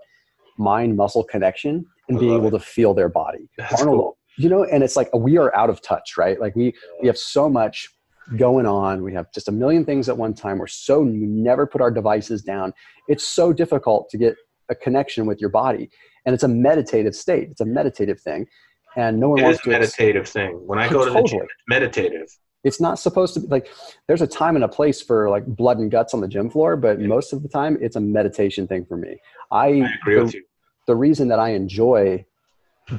[0.58, 2.52] mind muscle connection and being able it.
[2.52, 3.50] to feel their body.
[3.58, 4.18] That's Arnold, cool.
[4.38, 6.40] you know, and it's like we are out of touch, right?
[6.40, 7.90] Like we we have so much
[8.38, 9.04] going on.
[9.04, 10.60] We have just a million things at one time.
[10.60, 12.74] We're so we never put our devices down.
[13.08, 14.36] It's so difficult to get
[14.70, 15.90] a connection with your body,
[16.26, 17.50] and it's a meditative state.
[17.52, 18.48] It's a meditative thing,
[18.96, 19.70] and no one it wants to.
[19.70, 20.62] meditative thing.
[20.66, 21.22] When I go to totally.
[21.22, 22.28] the gym, it's meditative.
[22.64, 23.68] It's not supposed to be like.
[24.08, 26.76] There's a time and a place for like blood and guts on the gym floor,
[26.76, 27.08] but yeah.
[27.08, 29.18] most of the time, it's a meditation thing for me.
[29.52, 29.68] I, I
[30.02, 30.44] agree the, with you.
[30.88, 32.26] The reason that I enjoy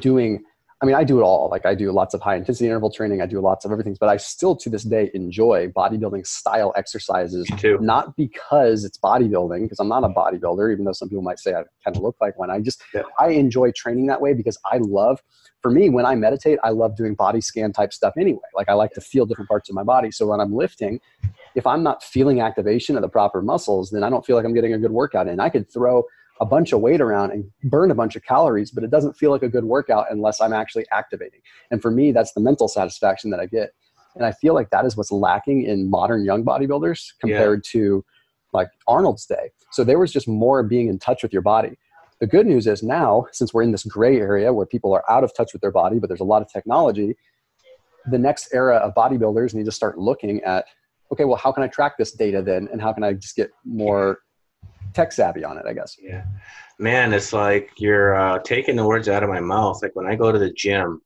[0.01, 0.45] doing
[0.85, 1.49] I mean, I do it all.
[1.51, 3.23] Like I do lots of high intensity interval training.
[3.23, 7.49] I do lots of everything, but I still to this day enjoy bodybuilding style exercises.
[7.57, 7.79] Too.
[7.81, 11.55] Not because it's bodybuilding, because I'm not a bodybuilder, even though some people might say
[11.55, 12.51] I kind of look like one.
[12.51, 13.01] I just yeah.
[13.19, 15.23] I enjoy training that way because I love.
[15.63, 18.43] For me, when I meditate, I love doing body scan type stuff anyway.
[18.55, 20.11] Like I like to feel different parts of my body.
[20.11, 21.01] So when I'm lifting,
[21.55, 24.53] if I'm not feeling activation of the proper muscles, then I don't feel like I'm
[24.53, 25.41] getting a good workout in.
[25.41, 26.05] I could throw
[26.41, 29.31] a bunch of weight around and burn a bunch of calories, but it doesn't feel
[29.31, 31.41] like a good workout unless I'm actually activating.
[31.71, 33.73] And for me, that's the mental satisfaction that I get.
[34.17, 37.81] And I feel like that is what's lacking in modern young bodybuilders compared yeah.
[37.81, 38.05] to
[38.53, 39.51] like Arnold's day.
[39.73, 41.77] So there was just more being in touch with your body.
[42.21, 45.25] The good news is now, since we're in this gray area where people are out
[45.25, 47.17] of touch with their body, but there's a lot of technology,
[48.07, 50.67] the next era of bodybuilders need to start looking at
[51.13, 52.69] okay, well, how can I track this data then?
[52.73, 54.19] And how can I just get more
[54.95, 55.97] tech savvy on it, I guess.
[56.01, 56.25] Yeah,
[56.79, 59.83] man, it's like you're uh, taking the words out of my mouth.
[59.83, 61.03] Like when I go to the gym,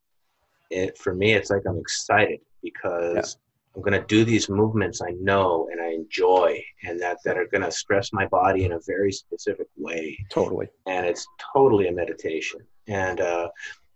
[0.69, 3.75] it for me, it's like I'm excited because yeah.
[3.75, 7.47] I'm going to do these movements I know and I enjoy, and that that are
[7.47, 10.17] going to stress my body in a very specific way.
[10.29, 10.67] Totally.
[10.85, 12.61] And it's totally a meditation.
[12.87, 13.49] And uh,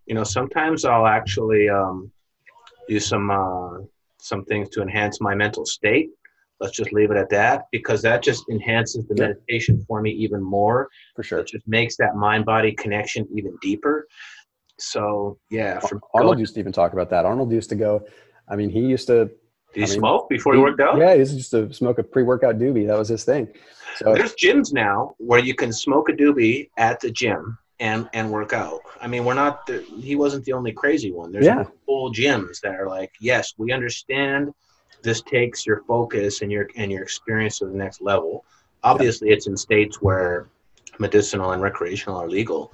[0.05, 2.11] you know, sometimes I'll actually um,
[2.87, 3.79] do some uh,
[4.17, 6.09] some things to enhance my mental state
[6.63, 10.41] let's just leave it at that because that just enhances the meditation for me even
[10.41, 10.89] more.
[11.15, 11.39] For sure.
[11.39, 14.07] It just makes that mind body connection even deeper.
[14.79, 15.79] So, yeah.
[16.13, 17.25] Arnold used to even talk about that.
[17.25, 18.05] Arnold used to go,
[18.49, 19.29] I mean, he used to Did
[19.73, 20.97] he I mean, smoke before he worked out?
[20.97, 22.87] Yeah, he used to smoke a pre-workout doobie.
[22.87, 23.49] That was his thing.
[23.97, 28.31] So There's gyms now where you can smoke a doobie at the gym and and
[28.31, 28.79] work out.
[29.01, 29.65] I mean, we're not.
[29.67, 29.77] The,
[30.09, 31.31] he wasn't the only crazy one.
[31.33, 31.65] There's Yeah.
[31.87, 34.51] whole gyms that are like, yes, we understand.
[35.03, 38.45] This takes your focus and your and your experience to the next level.
[38.83, 40.49] Obviously, it's in states where
[40.99, 42.71] medicinal and recreational are legal,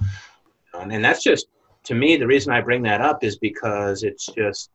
[0.74, 1.48] and, and that's just
[1.84, 4.70] to me the reason I bring that up is because it's just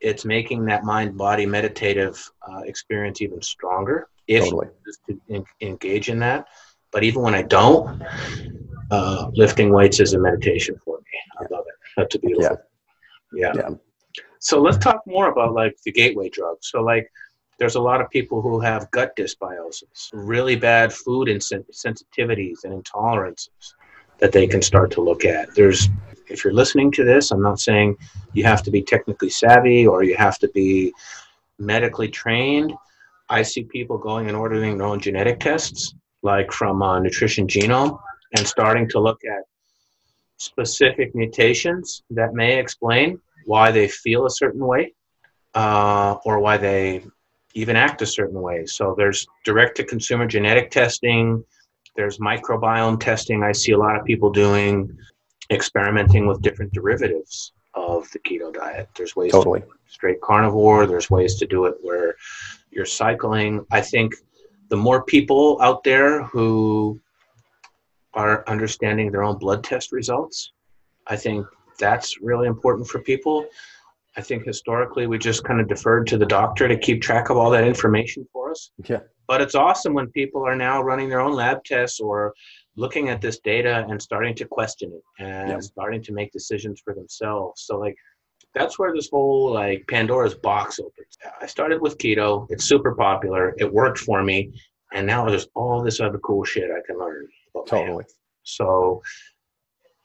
[0.00, 4.68] it's making that mind body meditative uh, experience even stronger if totally.
[5.08, 6.46] to en- engage in that.
[6.90, 8.02] But even when I don't,
[8.90, 11.04] uh, lifting weights is a meditation for me.
[11.40, 11.74] I love it.
[11.96, 12.58] That's a beautiful.
[13.32, 13.52] Yeah.
[13.54, 13.70] Yeah.
[14.42, 16.68] So let's talk more about like the gateway drugs.
[16.68, 17.08] So like,
[17.60, 23.74] there's a lot of people who have gut dysbiosis, really bad food sensitivities and intolerances
[24.18, 25.54] that they can start to look at.
[25.54, 25.88] There's,
[26.26, 27.96] if you're listening to this, I'm not saying
[28.32, 30.92] you have to be technically savvy or you have to be
[31.60, 32.72] medically trained.
[33.30, 37.96] I see people going and ordering their own genetic tests, like from uh, Nutrition Genome,
[38.36, 39.44] and starting to look at
[40.38, 44.94] specific mutations that may explain why they feel a certain way
[45.54, 47.04] uh, or why they
[47.54, 48.64] even act a certain way.
[48.66, 51.44] So there's direct to consumer genetic testing,
[51.96, 53.42] there's microbiome testing.
[53.42, 54.96] I see a lot of people doing
[55.50, 58.88] experimenting with different derivatives of the keto diet.
[58.96, 59.60] There's ways Totally.
[59.60, 62.16] to straight carnivore, there's ways to do it where
[62.70, 63.64] you're cycling.
[63.70, 64.14] I think
[64.68, 66.98] the more people out there who
[68.14, 70.52] are understanding their own blood test results,
[71.06, 71.46] I think
[71.78, 73.46] that's really important for people.
[74.16, 77.36] I think historically we just kind of deferred to the doctor to keep track of
[77.38, 78.70] all that information for us.
[78.84, 79.00] Yeah.
[79.26, 82.34] But it's awesome when people are now running their own lab tests or
[82.76, 85.60] looking at this data and starting to question it and Yeah.
[85.60, 87.62] starting to make decisions for themselves.
[87.62, 87.96] So like
[88.54, 91.16] that's where this whole like Pandora's box opens.
[91.40, 92.46] I started with keto.
[92.50, 93.54] It's super popular.
[93.56, 94.52] It worked for me,
[94.92, 97.26] and now there's all this other cool shit I can learn.
[97.66, 98.04] Totally.
[98.42, 99.00] so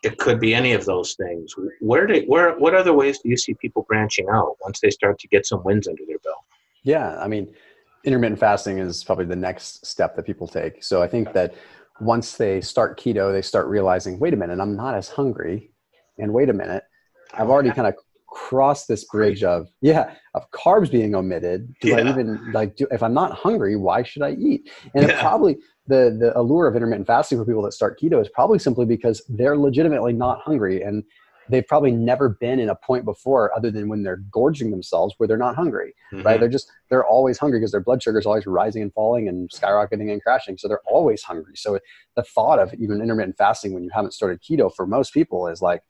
[0.03, 1.53] it could be any of those things.
[1.79, 5.19] Where do where what other ways do you see people branching out once they start
[5.19, 6.43] to get some wins under their belt?
[6.83, 7.53] Yeah, I mean,
[8.03, 10.83] intermittent fasting is probably the next step that people take.
[10.83, 11.55] So I think that
[11.99, 15.71] once they start keto, they start realizing, wait a minute, I'm not as hungry,
[16.19, 16.83] and wait a minute,
[17.33, 17.95] I've already kind of
[18.27, 21.73] crossed this bridge of yeah of carbs being omitted.
[21.81, 24.69] Do I even like do if I'm not hungry, why should I eat?
[24.93, 25.21] And it Yeah.
[25.21, 28.85] probably the the allure of intermittent fasting for people that start keto is probably simply
[28.85, 31.03] because they're legitimately not hungry and
[31.49, 35.27] they've probably never been in a point before other than when they're gorging themselves where
[35.27, 36.37] they're not hungry right?
[36.37, 36.39] Mhm.
[36.41, 39.49] They're just they're always hungry because their blood sugar is always rising and falling and
[39.49, 40.57] skyrocketing and crashing.
[40.57, 41.53] So they're always hungry.
[41.55, 41.79] So
[42.17, 45.61] the thought of even intermittent fasting when you haven't started keto for most people is
[45.61, 45.81] like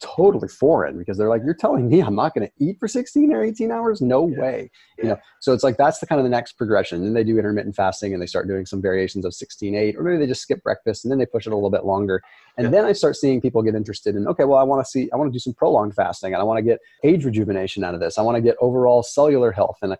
[0.00, 3.32] totally foreign because they're like, you're telling me I'm not going to eat for 16
[3.32, 4.00] or 18 hours?
[4.00, 4.40] No Yeah.
[4.40, 4.70] way.
[4.98, 7.02] You know, so it's like that's the kind of the next progression.
[7.02, 10.02] Then they do intermittent fasting and they start doing some variations of 16 8, or
[10.02, 12.22] maybe they just skip breakfast and then they push it a little bit longer.
[12.58, 12.70] And Yeah.
[12.70, 15.16] then I start seeing people get interested in, okay, well, I want to see, I
[15.16, 18.00] want to do some prolonged fasting and I want to get age rejuvenation out of
[18.00, 18.18] this.
[18.18, 19.78] I want to get overall cellular health.
[19.82, 19.96] And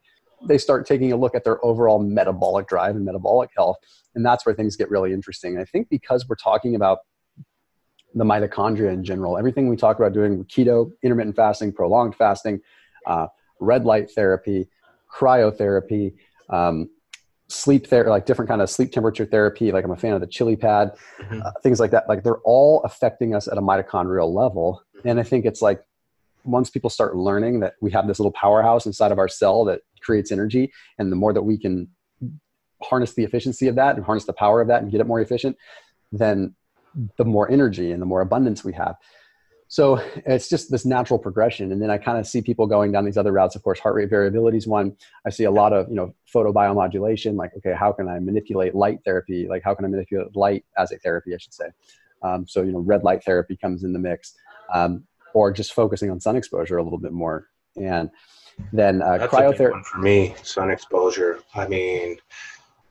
[0.47, 3.77] they start taking a look at their overall metabolic drive and metabolic health.
[4.15, 5.53] And that's where things get really interesting.
[5.55, 6.99] And I think because we're talking about
[8.15, 12.61] the mitochondria in general, everything we talk about doing keto, intermittent fasting, prolonged fasting,
[13.07, 13.27] uh,
[13.61, 14.69] red light therapy,
[15.13, 16.15] cryotherapy,
[16.51, 16.89] um,
[17.49, 19.73] sleep therapy, like different kind of sleep temperature therapy.
[19.73, 21.45] Like I'm a fan of the ChiliPad, Mhm.
[21.45, 22.09] uh, things like that.
[22.09, 24.83] Like they're all affecting us at a mitochondrial level.
[25.05, 25.85] And I think it's like
[26.45, 29.81] once people start learning that we have this little powerhouse inside of our cell that
[30.03, 31.89] creates energy, and the more that we can
[32.83, 35.21] harness the efficiency of that and harness the power of that and get it more
[35.21, 35.57] efficient,
[36.13, 36.55] then
[37.17, 38.97] the more energy and the more abundance we have.
[39.69, 41.73] So it's just this natural progression.
[41.73, 43.57] And then I kind of see people going down these other routes.
[43.57, 44.97] Of course, heart rate variability is one.
[45.27, 49.01] I see a lot of, you know, photobiomodulation, like, okay, how can I manipulate light
[49.05, 49.49] therapy?
[49.49, 51.67] Like, how can I manipulate light as a therapy, I should say.
[52.23, 54.35] Um, so, you know, red light therapy comes in the mix.
[54.73, 55.05] Um,
[55.35, 57.49] or just focusing on sun exposure a little bit more.
[57.77, 58.09] And
[58.73, 59.85] then uh, That's a big cryotherapy.
[59.85, 60.35] for me.
[60.43, 61.41] Sun exposure.
[61.55, 62.17] I mean,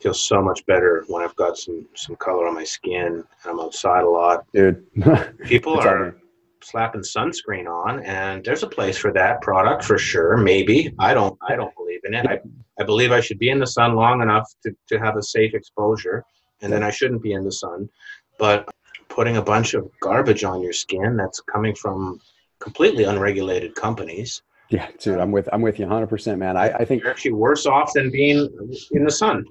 [0.04, 3.60] feels so much better when I've got some some color on my skin and I'm
[3.60, 4.46] outside a lot.
[4.54, 4.86] Dude,
[5.46, 6.18] People It's are
[6.62, 10.36] slapping sunscreen on, and there's a place for that product for sure.
[10.38, 11.38] Maybe I don't.
[11.48, 12.28] I don't believe in it.
[12.28, 12.40] I
[12.80, 15.54] I believe I should be in the sun long enough to to have a safe
[15.54, 16.26] exposure,
[16.62, 17.90] and then I shouldn't be in the sun.
[18.38, 18.70] But
[19.08, 22.20] putting a bunch of garbage on your skin that's coming from
[22.60, 26.58] completely unregulated companies yeah, dude, I'm with I'm with you 100, percent man.
[26.58, 28.50] I, I think you're actually worse off than being
[28.92, 29.46] in the sun.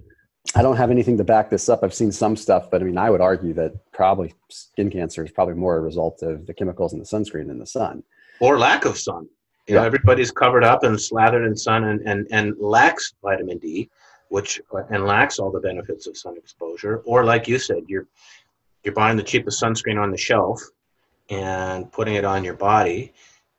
[0.54, 1.82] I don't have anything to back this up.
[1.82, 5.30] I've seen some stuff, but I mean, I would argue that probably skin cancer is
[5.30, 8.02] probably more a result of the chemicals in the sunscreen than the sun.
[8.40, 9.28] or lack of sun.
[9.68, 13.88] You know, everybody's covered up and slathered in sun and, and, and lacks vitamin D,
[14.28, 16.96] which and lacks all the benefits of sun exposure.
[17.06, 18.08] Or like you said, you're
[18.82, 20.60] you're buying the cheapest sunscreen on the shelf
[21.30, 23.12] and putting it on your body.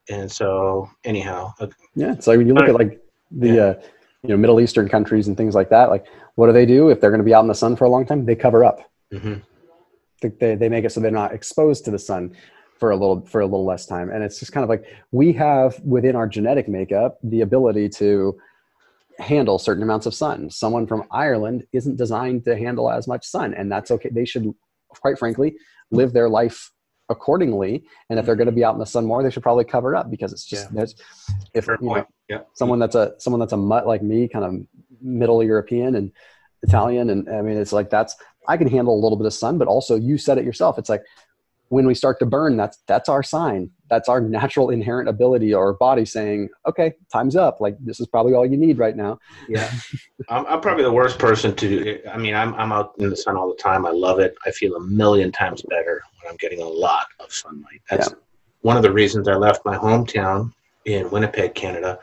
[0.09, 2.99] And so anyhow, uh, Yeah, So like when you look at like
[3.31, 3.63] the Yeah.
[3.63, 3.81] uh,
[4.23, 5.89] you know Middle Eastern countries and things like that.
[5.89, 6.05] Like,
[6.35, 7.89] what do they do if they're going to be out in the sun for a
[7.89, 8.25] long time?
[8.25, 8.79] They cover up.
[9.13, 9.41] mhm.
[10.39, 12.33] They, they make it so they're not exposed to the sun
[12.79, 14.09] for a little for a little less time.
[14.09, 18.39] And it's just kind of like we have within our genetic makeup the ability to
[19.19, 20.49] handle certain amounts of sun.
[20.49, 24.09] Someone from Ireland isn't designed to handle as much sun, and that's okay.
[24.09, 24.53] They should,
[24.87, 25.55] quite frankly,
[25.91, 26.71] live their life
[27.09, 27.83] accordingly.
[28.09, 29.93] And if they're going to be out in the sun more, they should probably cover
[29.93, 30.75] up because it's just Yeah.
[30.77, 30.95] there's
[31.53, 32.41] if fair you know, Yeah.
[32.53, 34.53] someone that's a someone that's a mutt like me, kind of
[35.01, 36.11] middle European and
[36.63, 38.15] Italian, and I mean it's like that's
[38.47, 40.77] I can handle a little bit of sun, but also you said it yourself.
[40.77, 41.03] It's like
[41.69, 43.71] when we start to burn, that's that's our sign.
[43.89, 47.59] That's our natural inherent ability or body saying, okay, time's up.
[47.61, 49.19] Like this is probably all you need right now.
[49.47, 49.71] Yeah,
[50.29, 52.07] I'm, I'm probably the worst person to.
[52.07, 53.85] I mean, I'm I'm out in the sun all the time.
[53.85, 54.35] I love it.
[54.45, 57.81] I feel a million times better when I'm getting a lot of sunlight.
[57.89, 58.13] That's
[58.61, 60.51] one of the reasons I left my hometown
[60.85, 61.99] in Winnipeg, Canada.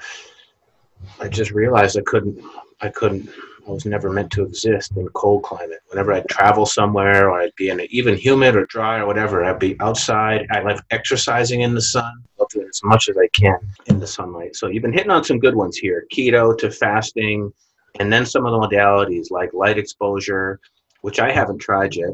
[1.20, 2.42] I just realized I couldn't.
[2.80, 3.28] I couldn't.
[3.66, 5.80] I was never meant to exist in cold climate.
[5.88, 9.44] Whenever I'd travel somewhere, or I'd be in a, even humid or dry or whatever,
[9.44, 10.46] I'd be outside.
[10.50, 12.24] I like exercising in the sun.
[12.56, 14.56] As much as I can in the sunlight.
[14.56, 17.52] So you've been hitting on some good ones here: keto to fasting,
[18.00, 20.58] and then some of the modalities like light exposure,
[21.02, 22.10] which I haven't tried yet,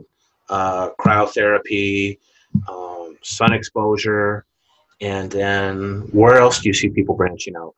[0.50, 2.18] uh, cryotherapy,
[2.68, 4.44] um, sun exposure,
[5.00, 7.74] and then where else do you see people branching out?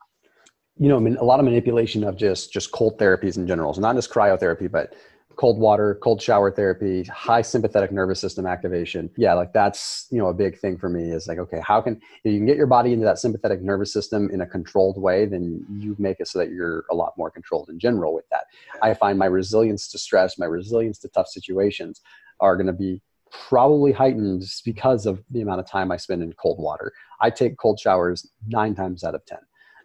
[0.78, 3.74] you know, I mean, a lot of manipulation of just just cold therapies in general.
[3.74, 4.94] So not just cryotherapy, but
[5.34, 9.10] cold water, cold shower therapy, high sympathetic nervous system activation.
[9.16, 12.00] Yeah, like that's you know a big thing for me is like, okay, how can
[12.22, 15.26] if you can get your body into that sympathetic nervous system in a controlled way,
[15.26, 18.44] then you make it so that you're a lot more controlled in general with that.
[18.80, 22.00] I find my resilience to stress, my resilience to tough situations
[22.40, 26.22] are going to be probably heightened just because of the amount of time I spend
[26.22, 26.92] in cold water.
[27.20, 29.38] I take cold showers nine times out of ten.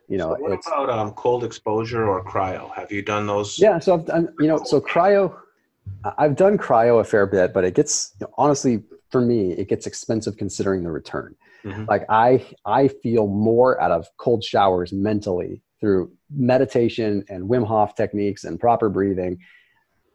[0.10, 2.71] You know, So what it's about um, cold exposure or cryo?
[2.73, 3.58] Have you done those?
[3.58, 3.79] yeah.
[3.79, 5.36] So I've done, you know, so cryo,
[6.17, 9.69] I've done cryo a fair bit, but it gets you know, honestly for me, it
[9.69, 11.36] gets expensive considering the return.
[11.63, 11.88] Mhm.
[11.88, 17.95] Like I, I feel more out of cold showers mentally through meditation and Wim Hof
[17.95, 19.38] techniques and proper breathing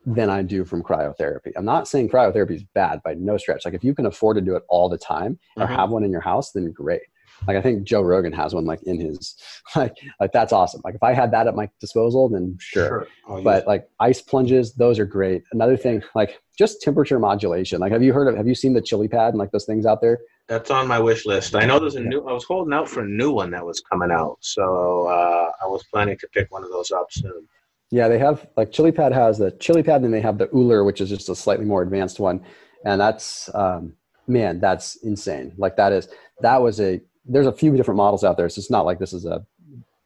[0.07, 1.53] than I do from cryotherapy.
[1.57, 3.65] I'm not saying cryotherapy is bad by no stretch.
[3.65, 5.77] Like if you can afford to do it all the time or Mhm.
[5.77, 7.03] have one in your house, then great.
[7.47, 9.37] Like I think Joe Rogan has one like in his
[9.77, 10.81] like like that's awesome.
[10.85, 13.07] Like if I had that at my disposal, then sure.
[13.29, 15.45] I'll But like ice plunges, those are great.
[15.53, 17.79] Another thing, like just temperature modulation.
[17.81, 20.01] Like have you heard of have you seen the ChiliPad and like those things out
[20.01, 20.19] there?
[20.49, 21.55] That's on my wish list.
[21.55, 22.27] I know there's a new.
[22.27, 25.67] I was holding out for a new one that was coming out, so uh, I
[25.67, 27.47] was planning to pick one of those up soon.
[27.91, 31.09] Yeah, they have like ChiliPad has the ChiliPad, and they have the Ooler, which is
[31.09, 32.45] just a slightly more advanced one.
[32.85, 33.95] And that's um
[34.27, 35.55] man, that's insane.
[35.57, 36.09] Like that is
[36.41, 38.49] that was a there's a few different models out there.
[38.49, 39.45] So it's not like this is a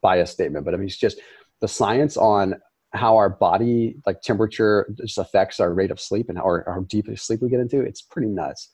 [0.01, 1.21] bias statement, but I mean it's just
[1.61, 2.61] the science on
[2.95, 7.07] how our body like temperature just affects our rate of sleep and how, how deep
[7.19, 7.81] sleep we get into.
[7.81, 8.69] It's pretty nuts.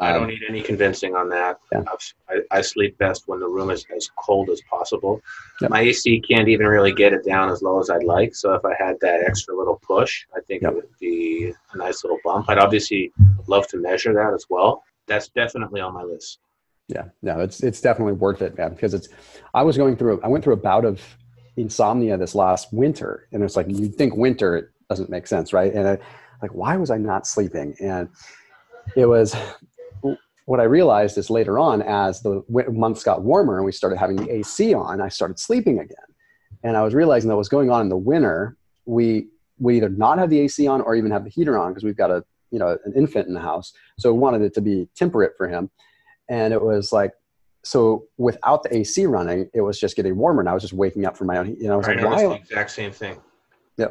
[0.00, 1.58] I don't Um, need any convincing on that.
[1.72, 1.82] Yeah.
[2.28, 5.20] I, I sleep best when the room is as cold as possible.
[5.60, 5.70] Yep.
[5.70, 8.36] My AC can't even really get it down as low as I'd like.
[8.36, 10.70] So if I had that extra little push, I think Yep.
[10.70, 12.48] it would be a nice little bump.
[12.48, 13.12] I'd obviously
[13.48, 14.84] love to measure that as well.
[15.08, 16.38] That's definitely on my list.
[16.86, 18.70] Yeah, no, it's it's definitely worth it, man.
[18.74, 19.08] Because it's,
[19.54, 21.00] I was going through, I went through a bout of
[21.56, 25.72] insomnia this last winter, and it's like you'd think winter it doesn't make sense, right?
[25.72, 25.98] And I,
[26.42, 27.74] like, why was I not sleeping?
[27.80, 28.08] And
[28.96, 29.34] it was
[30.46, 34.16] what I realized is later on, as the months got warmer and we started having
[34.16, 35.96] the AC on, I started sleeping again,
[36.62, 38.56] and I was realizing that what was going on in the winter.
[38.86, 41.84] We we either not have the AC on or even have the heater on because
[41.84, 44.60] we've got a you know an infant in the house, so we wanted it to
[44.60, 45.70] be temperate for him
[46.28, 47.12] and it was like
[47.64, 51.06] so without the AC running, it was just getting warmer, and I was just waking
[51.06, 51.56] up from my own.
[51.56, 53.16] You know, I was I like, noticed the exact same thing.
[53.76, 53.88] Yeah,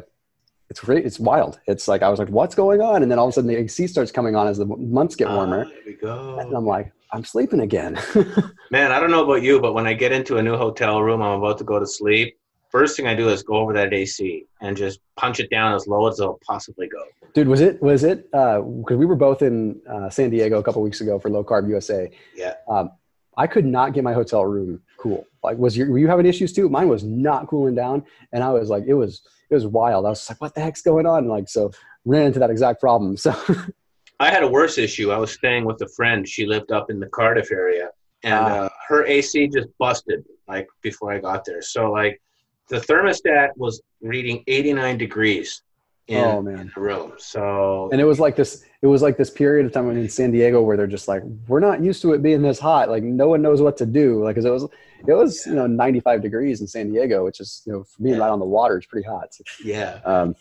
[0.69, 1.59] it's really, It's wild.
[1.67, 3.01] It's like I was like, what's going on?
[3.03, 5.27] And then all of a sudden, the AC starts coming on as the months get
[5.29, 6.39] warmer, Ah, there we go.
[6.39, 7.99] and I'm like, I'm sleeping again.
[8.71, 11.21] Man, I don't know about you, but when I get into a new hotel room,
[11.21, 12.37] I'm about to go to sleep.
[12.71, 15.85] First thing I do is go over that AC and just punch it down as
[15.85, 17.03] low as it'll possibly go.
[17.35, 20.81] Dude, was it was it because we were both in uh, San Diego a couple
[20.81, 22.09] weeks ago for Low Carb USA.
[22.35, 22.55] Yeah.
[22.67, 22.89] Um,
[23.37, 25.25] I could not get my hotel room cool.
[25.43, 26.69] Like, was you were you having issues too?
[26.69, 30.05] Mine was not cooling down, and I was like, it was it was wild.
[30.05, 31.27] I was like, what the heck's going on?
[31.27, 31.71] Like, so
[32.05, 33.17] ran into that exact problem.
[33.17, 33.33] So
[34.19, 35.11] I had a worse issue.
[35.11, 36.27] I was staying with a friend.
[36.27, 37.89] She lived up in the Cardiff area,
[38.23, 38.65] and Ah.
[38.65, 41.61] uh, her AC just busted like before I got there.
[41.61, 42.21] So like
[42.69, 45.61] the thermostat was reading 89 degrees
[46.07, 46.59] in, Oh, man.
[46.59, 47.13] in the room.
[47.17, 50.29] So and it was like this it was like this period of time in san
[50.31, 53.27] diego where they're just like we're not used to it being this hot like no
[53.27, 54.63] one knows what to do like 'cause it was
[55.07, 58.15] it was you know 95 degrees in san diego which is you know for being
[58.15, 58.21] Yeah.
[58.21, 59.29] right on the water is pretty hot
[59.63, 60.35] yeah, um,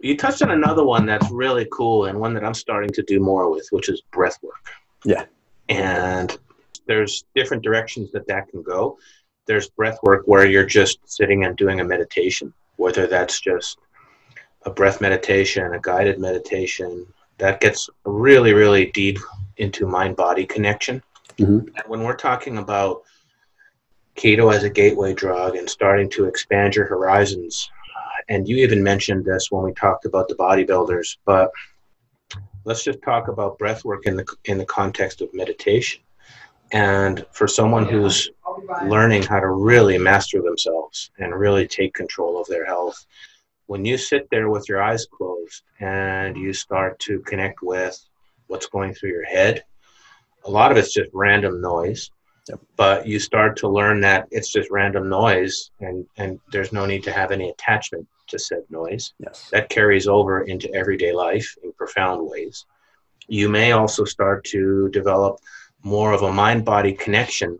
[0.00, 3.20] you touched on another one that's really cool and one that I'm starting to do
[3.20, 4.66] more with, which is breath work.
[5.06, 5.24] Yeah.
[5.70, 6.36] And
[6.86, 8.98] there's different directions that that can go.
[9.46, 13.78] There's breath work where you're just sitting and doing a meditation, whether that's just
[14.66, 17.06] a breath meditation, a guided meditation.
[17.38, 19.18] That gets really, really deep
[19.56, 21.02] into mind body connection.
[21.38, 21.66] Mhm.
[21.76, 23.02] And when we're talking about
[24.16, 28.82] keto as a gateway drug and starting to expand your horizons, uh, and you even
[28.82, 31.50] mentioned this when we talked about the bodybuilders, but
[32.64, 36.00] let's just talk about breath work in the in the context of meditation.
[36.72, 38.30] And for someone who's
[38.86, 43.06] learning how to really master themselves and really take control of their health,
[43.66, 47.98] when you sit there with your eyes closed and you start to connect with
[48.46, 49.64] what's going through your head,
[50.44, 52.10] a lot of it's just random noise.
[52.48, 52.60] Yep.
[52.76, 57.02] But you start to learn that it's just random noise and, and there's no need
[57.04, 61.72] to have any attachment to said noise yes that carries over into everyday life in
[61.72, 62.66] profound ways.
[63.28, 65.38] You may also start to develop
[65.82, 67.58] more of a mind body connection.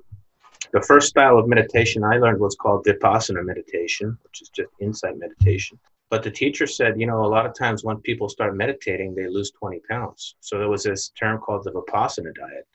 [0.72, 5.16] The first style of meditation I learned was called Vipassana meditation, which is just insight
[5.16, 5.78] meditation.
[6.10, 9.26] But the teacher said, you know, a lot of times when people start meditating, they
[9.26, 10.36] lose 20 pounds.
[10.40, 12.66] So there was this term called the Vipassana diet.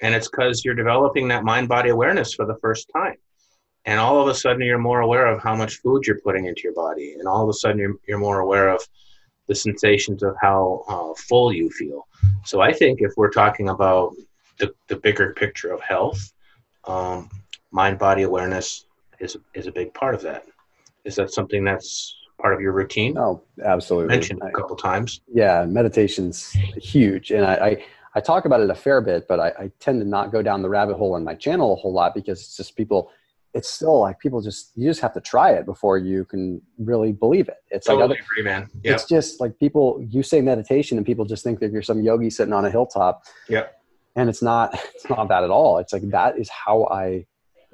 [0.00, 3.16] And it's because you're developing that mind body awareness for the first time
[3.86, 6.62] and all of a sudden you're more aware of how much food you're putting into
[6.62, 8.86] your body and all of a sudden you're, you're more aware of
[9.46, 12.06] the sensations of how uh, full you feel
[12.44, 14.14] so i think if we're talking about
[14.58, 16.32] the, the bigger picture of health
[16.84, 17.28] um,
[17.70, 18.86] mind body awareness
[19.20, 20.44] is, is a big part of that
[21.04, 23.16] is that something that's part of your routine.
[23.16, 24.08] Oh absolutely.
[24.08, 25.20] Mentioned a couple times.
[25.32, 27.84] Yeah meditation's huge and I, I
[28.16, 30.62] i talk about it a fair bit but I, I tend to not go down
[30.62, 33.10] the rabbit hole on my channel a whole lot because it's just people
[33.54, 37.12] it's still like people just you just have to try it before you can really
[37.12, 37.58] believe it.
[37.70, 38.68] It's like totally other, agree man.
[38.82, 42.02] yeah it's just like people you say meditation and people just think that you're some
[42.02, 43.24] yogi sitting on a hilltop.
[43.48, 43.66] Yeah.
[44.16, 45.78] and it's not it's not that at all.
[45.78, 47.26] It's like that is how i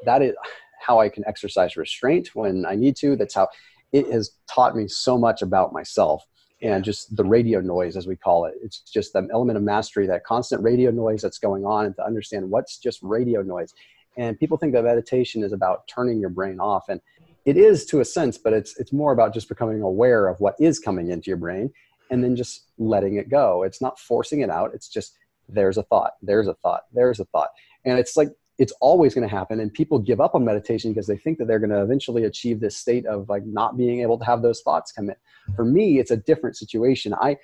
[0.05, 0.35] that is
[0.81, 3.17] how i can exercise restraint when i need to.
[3.17, 3.49] That's how
[3.93, 6.25] it has taught me so much about myself
[6.63, 8.55] and just the radio noise as we call it.
[8.63, 12.05] It's just the element of mastery that constant radio noise that's going on and to
[12.05, 13.73] understand what's just radio noise.
[14.17, 17.01] And people think that meditation is about turning your brain off and
[17.47, 20.55] it is to a sense but it's it's more about just becoming aware of what
[20.61, 21.73] is coming into your brain
[22.11, 23.63] and then just letting it go.
[23.63, 24.73] It's not forcing it out.
[24.75, 25.17] It's just
[25.49, 27.51] there's a thought there's a thought there's a thought.
[27.85, 28.29] And it's like
[28.61, 31.47] it's always going to happen and people give up on meditation because they think that
[31.47, 34.61] they're going to eventually achieve this state of like not being able to have those
[34.61, 35.17] thoughts come in
[35.57, 37.15] for me it's a different situation.
[37.15, 37.37] I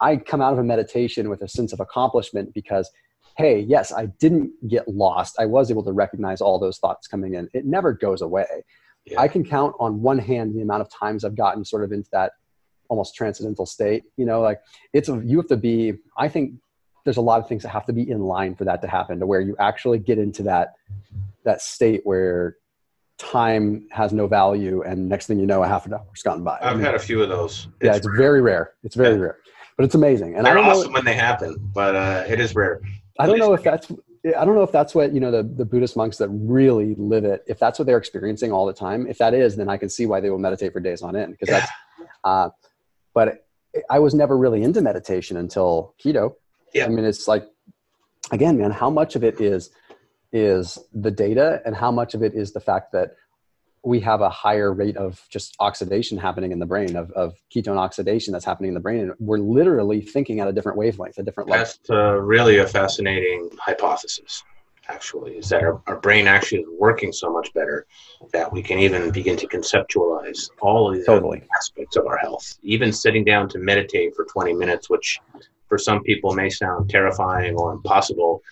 [0.00, 2.90] i come out of a meditation with a sense of accomplishment because
[3.36, 5.36] hey yes i didn't get lost.
[5.38, 7.48] I was able to recognize all those thoughts coming in.
[7.52, 8.64] It never goes away.
[9.04, 9.20] Yeah.
[9.20, 12.08] i can count on one hand the amount of times i've gotten sort of into
[12.12, 12.32] that
[12.88, 14.04] almost transcendental state.
[14.16, 14.60] You know like
[14.92, 16.54] it's a, you have to be i think
[17.04, 19.20] there's a lot of things that have to be in line for that to happen
[19.20, 20.74] to where you actually get into that
[21.44, 22.56] that state where
[23.18, 26.56] time has no value and next thing you know a half an hour's gone by
[26.60, 29.20] I i've mean, had a few of those yeah it's very rare it's very Yeah.
[29.22, 29.38] rare
[29.76, 32.40] but it's amazing and i they're don't know awesome when they happen but uh, it
[32.40, 32.80] is rare
[33.20, 33.92] I don't know if that's
[34.36, 37.24] I don't know if that's what you know the, the Buddhist monks that really live
[37.24, 37.44] it.
[37.46, 40.06] If that's what they're experiencing all the time, if that is, then I can see
[40.06, 41.32] why they will meditate for days on end.
[41.38, 41.70] Because that's,
[42.24, 42.48] uh,
[43.12, 43.46] but
[43.88, 46.32] I was never really into meditation until keto.
[46.74, 46.86] Yeah.
[46.86, 47.46] I mean, it's like,
[48.30, 49.70] again, man, how much of it is
[50.32, 53.14] is the data, and how much of it is the fact that
[53.84, 57.76] we have a higher rate of just oxidation happening in the brain of, of ketone
[57.76, 61.22] oxidation that's happening in the brain and we're literally thinking at a different wavelength a
[61.22, 64.42] different level That's uh, really a fascinating hypothesis,
[64.88, 67.86] actually, is that our, our brain actually is working so much better
[68.32, 72.58] that we can even begin to conceptualize all of these totally aspects of our health.
[72.62, 75.20] Even sitting down to meditate for 20 minutes, which
[75.68, 78.42] for some people may sound terrifying or impossible,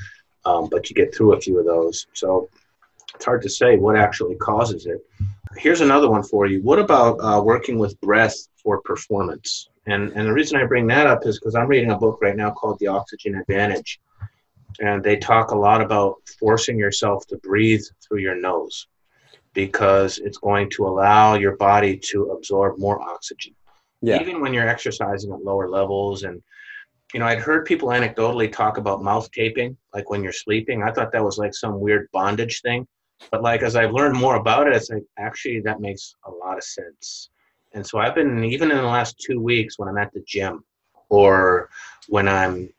[0.44, 2.06] um, but you get through a few of those.
[2.12, 2.48] So
[3.14, 5.04] it's hard to say what actually causes it.
[5.56, 6.62] Here's another one for you.
[6.62, 9.68] What about uh, working with breath for performance?
[9.86, 12.36] And and the reason I bring that up is because I'm reading a book right
[12.36, 14.00] now called The Oxygen Advantage,
[14.80, 18.86] and they talk a lot about forcing yourself to breathe through your nose
[19.54, 23.54] because it's going to allow your body to absorb more oxygen
[24.00, 26.42] yeah even when you're exercising at lower levels and
[27.12, 30.90] you know i'd heard people anecdotally talk about mouth taping like when you're sleeping i
[30.90, 32.86] thought that was like some weird bondage thing
[33.30, 36.56] but like as I've learned more about it, it's like actually that makes a lot
[36.56, 37.30] of sense.
[37.72, 40.64] And so I've been even in the last two weeks when I'm at the gym
[41.08, 41.70] or
[42.08, 42.72] when I'm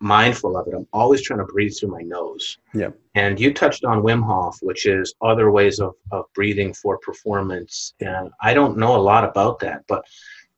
[0.00, 2.58] mindful of it, I'm always trying to breathe through my nose.
[2.72, 2.90] Yeah.
[3.14, 7.94] And you touched on Wim Hof, which is other ways of, of breathing for performance.
[8.00, 10.04] And I don't know a lot about that, but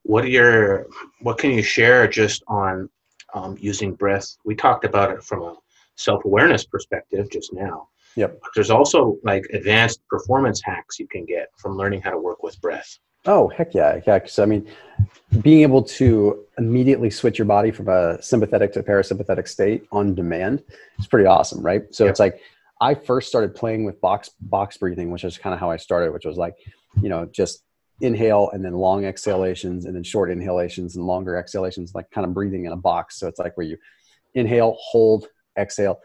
[0.03, 0.87] what are your
[1.21, 2.89] what can you share just on
[3.35, 4.37] um, using breath?
[4.45, 5.55] We talked about it from a
[5.97, 7.89] self-awareness perspective just now.
[8.17, 8.39] Yep.
[8.41, 12.43] But there's also like advanced performance hacks you can get from learning how to work
[12.43, 12.99] with breath.
[13.27, 14.21] Oh heck yeah, yeah.
[14.27, 14.69] So I mean,
[15.43, 20.15] being able to immediately switch your body from a sympathetic to a parasympathetic state on
[20.15, 20.63] demand
[20.99, 21.83] is pretty awesome, right?
[21.93, 22.11] So Yep.
[22.11, 22.41] it's like
[22.81, 26.13] I first started playing with box box breathing, which is kind of how I started,
[26.13, 26.55] which was like,
[27.03, 27.65] you know, just
[28.01, 32.35] inhale and then long exhalations and then short inhalations and longer exhalations, like kind of
[32.35, 33.19] breathing in a box.
[33.19, 33.77] So it's like where you
[34.35, 35.27] inhale, hold,
[35.59, 35.99] exhale.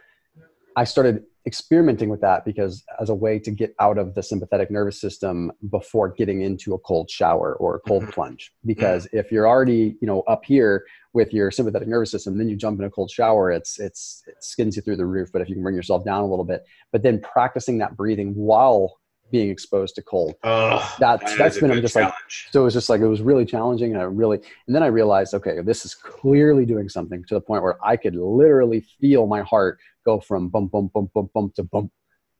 [0.75, 4.69] I started experimenting with that because as a way to get out of the sympathetic
[4.69, 8.11] nervous system before getting into a cold shower or a cold Mhm.
[8.11, 12.47] plunge because if you're already you know up here with your sympathetic nervous system then
[12.47, 15.41] you jump in a cold shower it's it's it skins you through the roof but
[15.41, 18.99] if you can bring yourself down a little bit but then practicing that breathing while
[19.31, 22.13] being exposed to cold Oh, That's- that's been I'm just like-
[22.51, 24.87] so it was just like it was really challenging and i really and then i
[24.87, 29.25] realized okay this is clearly doing something to the point where i could literally feel
[29.27, 31.91] my heart go from bump bump bump bump bump to bump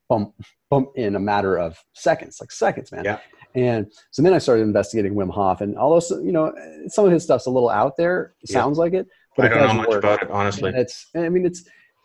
[0.09, 0.33] bump
[0.69, 3.19] bump in a matter of seconds like seconds man Yeah.
[3.55, 6.53] and so then i started investigating wim hof and although you know
[6.87, 8.59] some of his stuff's a little out there it Yeah.
[8.59, 9.99] sounds like it but I it don't know much work.
[10.03, 10.69] about it honestly.
[10.69, 11.63] And it's i mean it's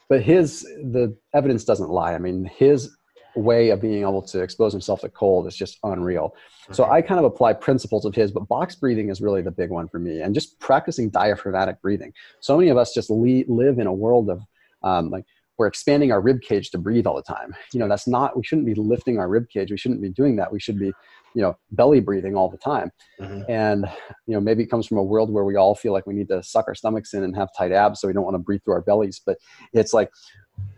[0.09, 2.97] but his the evidence doesn't lie i mean his
[3.37, 6.35] way of being able to expose himself to cold is just unreal
[6.73, 6.85] so.
[6.85, 9.89] I kind of apply principles of his, but box breathing is really the big one
[9.89, 12.13] for me, and just practicing diaphragmatic breathing.
[12.41, 14.43] So many of us just le- live in a world of
[14.83, 15.25] um, like
[15.59, 17.55] we're expanding our rib cage to breathe all the time.
[17.73, 18.37] You know, that's not.
[18.37, 19.71] We shouldn't be lifting our rib cage.
[19.71, 20.53] We shouldn't be doing that.
[20.53, 20.93] We should be,
[21.35, 22.91] you know, belly breathing all the time.
[23.21, 23.45] Mhm.
[23.49, 23.87] And
[24.27, 26.29] you know, maybe it comes from a world where we all feel like we need
[26.29, 28.63] to suck our stomachs in and have tight abs, so we don't want to breathe
[28.65, 29.21] through our bellies.
[29.25, 29.39] But
[29.73, 30.11] it's like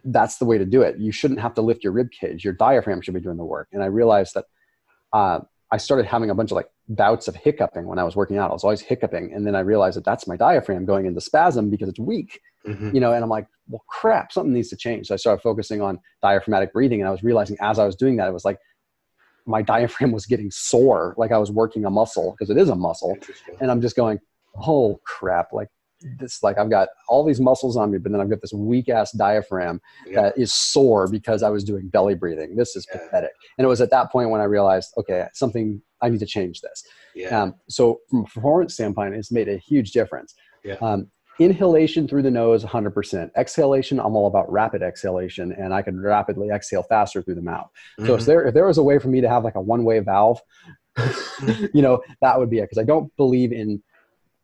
[0.04, 0.98] that's the way to do it.
[0.98, 2.44] You shouldn't have to lift your rib cage.
[2.44, 3.68] Your diaphragm should be doing the work.
[3.72, 4.44] And I realized that.
[5.12, 8.38] Uh, I started having a bunch of like bouts of hiccuping when I was working
[8.38, 8.48] out.
[8.50, 11.68] I was always hiccuping, and then I realized that that's my diaphragm going into spasm
[11.68, 12.94] because it's weak, Mhm.
[12.94, 13.12] you know.
[13.12, 15.08] And I'm like, well, crap, something needs to change.
[15.08, 18.16] So I started focusing on diaphragmatic breathing, and I was realizing as I was doing
[18.16, 18.58] that, it was like
[19.44, 22.74] my diaphragm was getting sore, like I was working a muscle because it is a
[22.74, 23.18] muscle,
[23.60, 24.20] and I'm just going,
[24.66, 25.68] oh crap, like
[26.18, 28.88] this, like I've got all these muscles on me, but then I've got this weak
[28.88, 30.22] ass diaphragm Yeah.
[30.22, 32.56] that is sore because I was doing belly breathing.
[32.56, 33.00] This is Yeah.
[33.00, 33.32] pathetic.
[33.58, 36.60] And it was at that point when I realized, okay, something I need to change
[36.60, 36.84] this.
[37.14, 37.42] Yeah.
[37.42, 40.34] Um, so from a performance standpoint, it's made a huge difference.
[40.64, 40.76] Yeah.
[40.80, 43.30] Um, inhalation through the nose, 100%.
[43.36, 47.68] Exhalation, I'm all about rapid exhalation, and I can rapidly exhale faster through the mouth.
[48.06, 48.24] So if Mhm.
[48.26, 50.40] there if there was a way for me to have like a one way valve,
[51.72, 52.62] you know, that would be it.
[52.62, 53.82] Because I don't believe in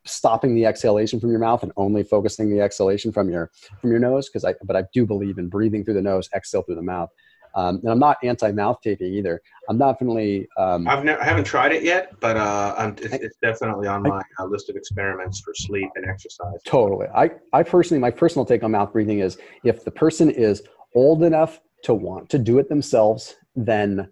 [0.07, 3.51] stopping the exhalation from your mouth and only focusing the exhalation from your
[3.81, 4.29] from your nose.
[4.29, 7.11] Because I but I do believe in breathing through the nose, exhale through the mouth.
[7.55, 9.41] Um, and I'm not anti mouth taping either.
[9.69, 13.37] I'm definitely um, I've never, I haven't tried it yet, but uh, I'm, it's, it's
[13.41, 16.59] definitely on my uh, list of experiments for sleep and exercise.
[16.67, 17.07] Totally.
[17.15, 20.63] I, I personally, my personal take on mouth breathing is if the person is
[20.95, 24.11] old enough to want to do it themselves, then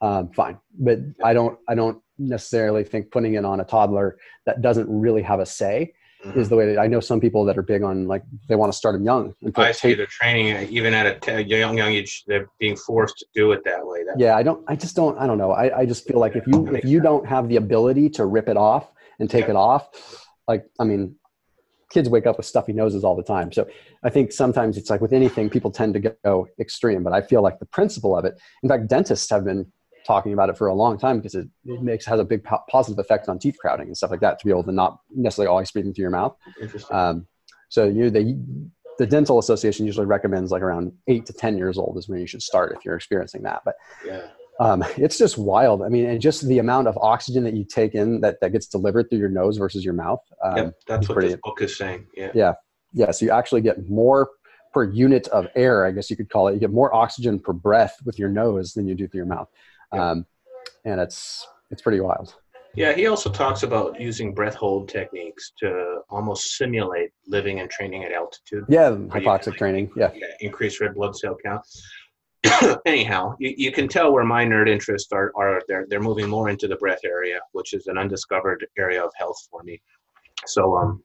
[0.00, 0.58] um, fine.
[0.78, 5.22] But I don't, I don't necessarily think putting it on a toddler that doesn't really
[5.22, 5.92] have a say
[6.24, 6.36] Mhm.
[6.36, 8.72] is the way that I know some people that are big on like they want
[8.72, 9.34] to start them young.
[9.42, 12.24] and I see tape- they're training uh, even at a t- young young age.
[12.26, 14.04] They're being forced to do it that way.
[14.04, 14.64] That, Yeah, I don't.
[14.66, 15.18] I just don't.
[15.18, 15.50] I don't know.
[15.52, 18.48] I, I just feel like if you if you don't have the ability to rip
[18.48, 19.50] it off and take Yeah.
[19.50, 21.16] it off, like I mean,
[21.90, 23.52] kids wake up with stuffy noses all the time.
[23.52, 23.66] So
[24.02, 27.02] I think sometimes it's like with anything, people tend to go extreme.
[27.02, 28.34] But I feel like the principle of it.
[28.62, 29.70] In fact, dentists have been
[30.06, 32.62] talking about it for a long time because it, it makes has a big po-
[32.68, 35.48] positive effect on teeth crowding and stuff like that to be able to not necessarily
[35.50, 36.36] always breathing through your mouth.
[36.60, 36.94] Interesting.
[36.96, 37.26] Um,
[37.68, 38.36] so you they
[38.98, 42.26] the dental association usually recommends like around eight to ten years old is when you
[42.26, 43.62] should start if you're experiencing that.
[43.64, 43.74] But
[44.06, 44.28] yeah.
[44.60, 45.82] um, it's just wild.
[45.82, 48.66] I mean, and just the amount of oxygen that you take in that, that gets
[48.68, 50.20] delivered through your nose versus your mouth.
[50.44, 50.74] Um, Yep.
[50.86, 52.06] That's what pretty- this book is saying.
[52.16, 52.30] Yeah.
[52.34, 52.52] Yeah.
[52.92, 53.10] Yeah.
[53.10, 54.30] So you actually get more
[54.72, 56.54] per unit of air, I guess you could call it.
[56.54, 59.48] You get more oxygen per breath with your nose than you do through your mouth.
[59.94, 60.10] Yeah.
[60.10, 60.26] Um,
[60.84, 62.34] and it's, it's pretty wild.
[62.76, 68.02] Yeah, he also talks about using breath hold techniques to almost simulate living and training
[68.04, 68.64] at altitude.
[68.68, 68.90] Yeah.
[68.90, 69.90] Hypoxic like- training.
[69.96, 70.10] Yeah.
[70.14, 71.62] Yeah, increase red blood cell count.
[72.86, 76.50] Anyhow, you, you can tell where my nerd interests are, are they're, they're moving more
[76.50, 79.80] into the breath area, which is an undiscovered area of health for me.
[80.46, 81.02] So um,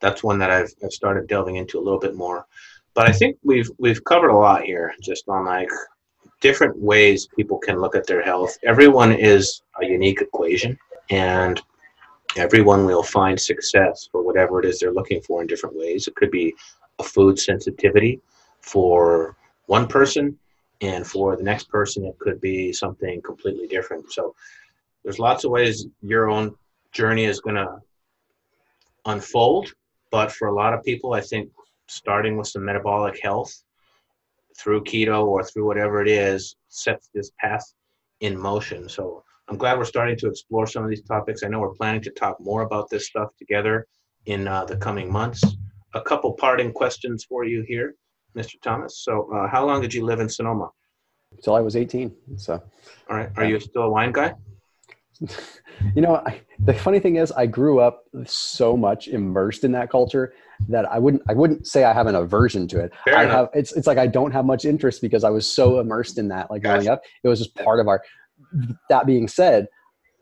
[0.00, 2.46] that's one that I've, I've started delving into a little bit more.
[2.94, 5.68] But I think we've we've covered a lot here, just on like
[6.40, 8.56] different ways people can look at their health.
[8.64, 10.78] Everyone is a unique equation,
[11.10, 11.60] and
[12.36, 16.06] everyone will find success for whatever it is they're looking for in different ways.
[16.06, 16.54] It could be
[16.98, 18.20] a food sensitivity
[18.60, 19.36] for
[19.66, 20.38] one person,
[20.80, 24.12] and for the next person, it could be something completely different.
[24.12, 24.34] So
[25.02, 26.54] there's lots of ways your own
[26.92, 27.80] journey is going to
[29.06, 29.72] unfold.
[30.10, 31.50] But for a lot of people, I think
[31.86, 33.62] starting with some metabolic health
[34.58, 37.64] through keto or through whatever it is sets this path
[38.20, 38.88] in motion.
[38.88, 41.42] So I'm glad we're starting to explore some of these topics.
[41.42, 43.86] I know we're planning to talk more about this stuff together
[44.26, 45.42] in uh, the coming months.
[45.94, 47.94] A couple parting questions for you here,
[48.36, 48.60] Mr.
[48.62, 49.02] Thomas.
[49.02, 50.68] So, uh, how long did you live in Sonoma?
[51.32, 52.14] Until I was 18.
[52.36, 52.62] So,
[53.08, 53.30] all right.
[53.36, 54.34] Are you still a wine guy?
[55.94, 59.90] you know, I, the funny thing is, I grew up so much immersed in that
[59.90, 60.32] culture
[60.68, 62.92] that I wouldn't I wouldn't say I have an aversion to it.
[63.04, 63.34] Fair I enough.
[63.34, 66.28] have it's it's like I don't have much interest because I was so immersed in
[66.28, 67.02] that like growing up.
[67.22, 68.02] It was just part of our
[68.90, 69.68] that being said,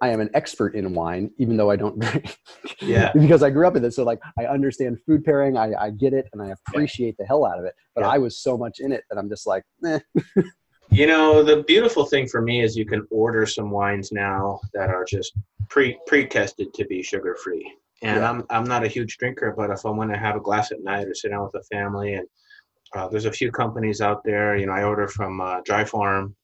[0.02, 2.38] I am an expert in wine, even though I don't drink.
[2.80, 3.12] Yeah.
[3.14, 3.94] because I grew up with it.
[3.94, 7.46] So like I understand food pairing, I, I get it and I appreciate the hell
[7.46, 7.74] out of it.
[7.94, 8.10] But Yeah.
[8.10, 10.00] I was so much in it that I'm just like, eh.
[10.90, 14.88] You know, the beautiful thing for me is you can order some wines now that
[14.90, 15.32] are just
[15.68, 17.70] pre pre tested to be sugar free.
[18.02, 18.30] And Yeah.
[18.30, 20.82] I'm I'm not a huge drinker, but if I want to have a glass at
[20.82, 22.26] night or sit down with the family, and
[22.94, 24.56] uh, there's a few companies out there.
[24.56, 26.34] You know, I order from uh, Dry Farm.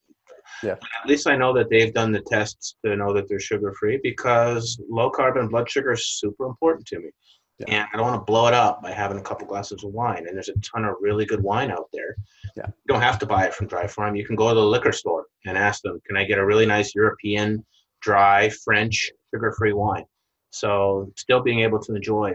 [0.63, 0.73] Yeah.
[0.73, 3.99] At least I know that they've done the tests to know that they're sugar free
[4.03, 7.11] because low carbon blood sugar is super important to me.
[7.59, 7.67] Yeah.
[7.69, 10.27] And I don't want to blow it up by having a couple glasses of wine.
[10.27, 12.17] And there's a ton of really good wine out there.
[12.57, 12.67] Yeah.
[12.67, 14.17] You don't have to buy it from Dry Farm.
[14.17, 16.67] You can go to the liquor store and ask them, can I get a really
[16.67, 17.65] nice European,
[18.01, 20.05] dry, French, sugar free wine?
[20.51, 22.35] So still being able to enjoy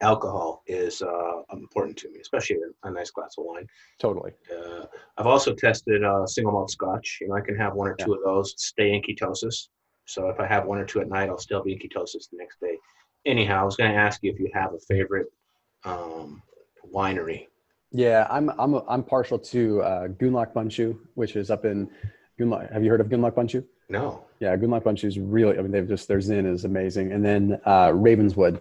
[0.00, 3.66] alcohol is uh, important to me, especially a, nice glass of wine.
[3.98, 4.32] totally.
[4.50, 4.84] Uh,
[5.16, 7.18] I've also tested uh, single malt scotch.
[7.20, 9.68] You know, I can have one or two of those, stay in ketosis.
[10.06, 12.38] So if I have one or two at night, I'll still be in ketosis the
[12.38, 12.76] next day.
[13.26, 15.26] Anyhow, I was going to ask you if you have a favorite
[15.84, 16.42] um,
[16.92, 17.46] winery.
[17.90, 21.90] Yeah, I'm I'm I'm partial to uh, Gundlach Bundschu, which is up in
[22.38, 22.70] Gunlock.
[22.72, 23.64] Have you heard of Gundlach Bundschu?
[23.88, 24.24] No.
[24.40, 25.58] Yeah, Gundlach Bundschu is really.
[25.58, 28.60] I mean, they've just their Zin is amazing, and then uh, Ravenswood.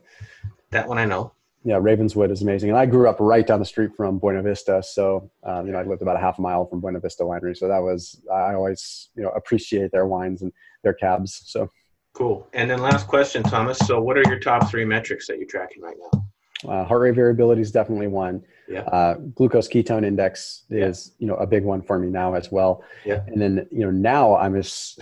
[0.71, 1.33] That one I know.
[1.63, 4.81] Yeah, Ravenswood is amazing, and I grew up right down the street from Buena Vista,
[4.81, 7.57] so um, you know I lived about a half a mile from Buena Vista Winery,
[7.57, 10.53] so that was I always you know appreciate their wines and
[10.83, 11.41] their cabs.
[11.45, 11.69] So
[12.17, 12.47] Cool.
[12.53, 13.77] And then last question, Thomas.
[13.79, 16.27] So what are your top three metrics that you're tracking right now?
[16.65, 18.43] uh, heart rate variability is definitely one.
[18.67, 18.81] Yeah.
[18.81, 22.83] Uh, glucose ketone index is you know a big one for me now as well.
[23.05, 23.23] Yeah.
[23.27, 24.99] And then you know now I'm just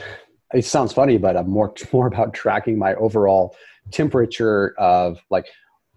[0.53, 3.55] it sounds funny, but I'm more more about tracking my overall
[3.91, 5.47] temperature of like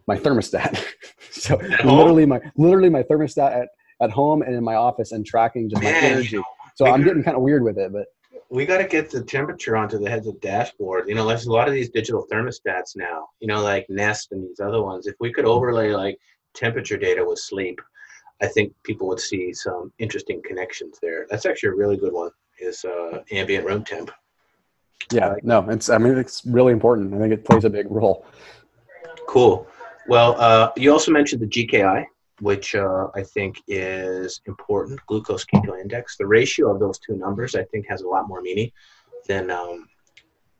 [0.07, 0.83] my thermostat.
[1.31, 3.69] so literally my literally my thermostat at,
[4.01, 6.41] at home and in my office and tracking just my energy.
[6.77, 8.07] So I'm getting kind of weird with it, but
[8.51, 11.09] we got to get the temperature onto the Heads Up dashboard.
[11.09, 13.29] You know, there's a lot of these digital thermostats now.
[13.41, 15.07] You know, like Nest and these other ones.
[15.07, 16.19] If we could overlay like
[16.55, 17.81] temperature data with sleep,
[18.41, 21.27] I think people would see some interesting connections there.
[21.29, 22.31] That's actually a really good one.
[22.61, 24.11] Is uh, ambient room temp.
[25.13, 27.15] yeah, no, it's I mean it's really important.
[27.15, 28.27] I think it plays a big role.
[29.29, 29.67] Cool.
[30.09, 32.07] Well, uh, you also mentioned the GKI,
[32.41, 36.17] which uh, I think is important, glucose ketone index.
[36.17, 38.71] The ratio of those two numbers, I think, has a lot more meaning
[39.27, 39.89] than um,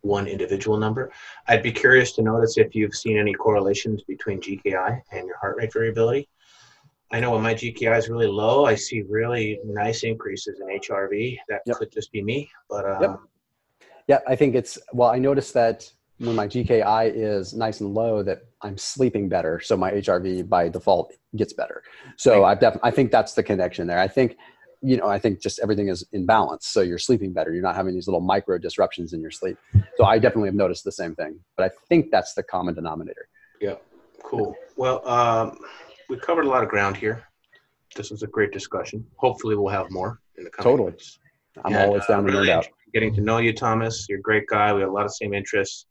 [0.03, 1.13] one individual number.
[1.47, 5.57] I'd be curious to notice if you've seen any correlations between GKI and your heart
[5.57, 6.29] rate variability.
[7.11, 11.39] I know when my GKI is really low, I see really nice increases in HRV.
[11.49, 11.77] That Yep.
[11.79, 13.21] could just be me, but uh, Yep.
[14.09, 15.11] Yeah, I think it's well.
[15.11, 19.77] I noticed that when my GKI is nice and low, that I'm sleeping better, so
[19.77, 21.83] my HRV by default gets better.
[22.17, 22.51] So Right.
[22.53, 23.99] I've definitely, I think that's the connection there.
[24.01, 24.37] I think,
[24.83, 26.67] you know, I think just everything is in balance.
[26.67, 27.53] So you're sleeping better.
[27.53, 29.57] You're not having these little micro disruptions in your sleep.
[29.97, 31.39] So I definitely have noticed the same thing.
[31.57, 33.29] But I think that's the common denominator.
[33.61, 33.75] Yeah,
[34.25, 34.55] cool.
[34.77, 35.59] Well, um,
[36.09, 37.25] we covered a lot of ground here.
[37.97, 39.05] This was a great discussion.
[39.17, 40.91] Hopefully, we'll have more in the coming Totally.
[40.91, 41.19] months.
[41.65, 42.69] I'm And, always uh, down to really nerd out.
[42.95, 44.07] Getting to know you, Thomas.
[44.09, 44.73] You're a great guy.
[44.73, 45.87] We have a lot of same interests,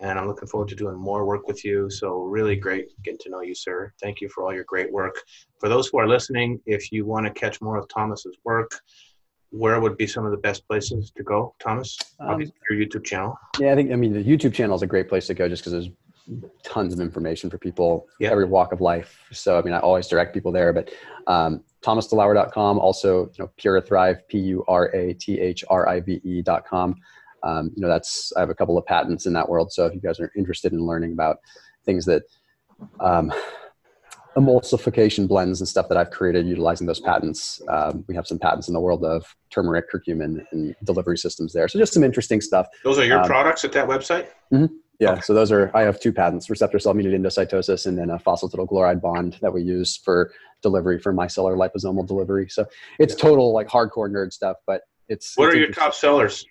[0.00, 1.88] and I'm looking forward to doing more work with you.
[1.90, 3.92] So, really great getting to know you, sir.
[4.02, 5.14] Thank you for all your great work.
[5.58, 8.70] For those who are listening, if you want to catch more of Thomas's work,
[9.50, 11.96] where would be some of the best places to go, Thomas?
[12.20, 13.38] Um, your YouTube channel.
[13.58, 15.62] Yeah, I think I mean the YouTube channel is a great place to go just
[15.64, 15.90] because there's
[16.64, 18.30] tons of information for people Yeah.
[18.32, 19.18] every walk of life.
[19.32, 20.72] So I mean I always direct people there.
[20.72, 20.92] But
[21.28, 26.00] um, thomasdelauer.com, also you know Pura Thrive, P U R A T H R I
[26.00, 26.96] V E dot com.
[27.42, 29.72] Um, you know that's I have a couple of patents in that world.
[29.72, 31.38] So if you guys are interested in learning about
[31.84, 32.22] things that
[33.00, 33.32] um,
[34.36, 37.62] emulsification blends and stuff that I've created utilizing those patents.
[37.68, 41.66] Um, we have some patents in the world of turmeric, curcumin, and delivery systems there.
[41.68, 42.66] So just some interesting stuff.
[42.84, 44.28] Those are your um, products at that website?
[44.52, 44.66] Mm-hmm.
[44.98, 45.20] Yeah, okay.
[45.22, 49.00] so those are, I have two patents, receptor cell mediated endocytosis and then a phosphatidylglyceride
[49.00, 50.32] bond that we use for
[50.62, 52.48] delivery for micellar liposomal delivery.
[52.48, 52.66] So
[52.98, 55.36] it's total like hardcore nerd stuff, but it's.
[55.36, 56.46] What it's are your top sellers?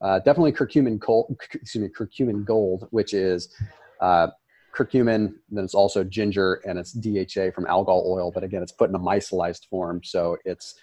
[0.00, 3.54] Uh, definitely curcumin gold, excuse me, curcumin gold, which is
[4.00, 4.28] uh,
[4.76, 8.30] curcumin, then it's also ginger, and it's DHA from algal oil.
[8.30, 10.74] But again, it's put in a micellized form, so it's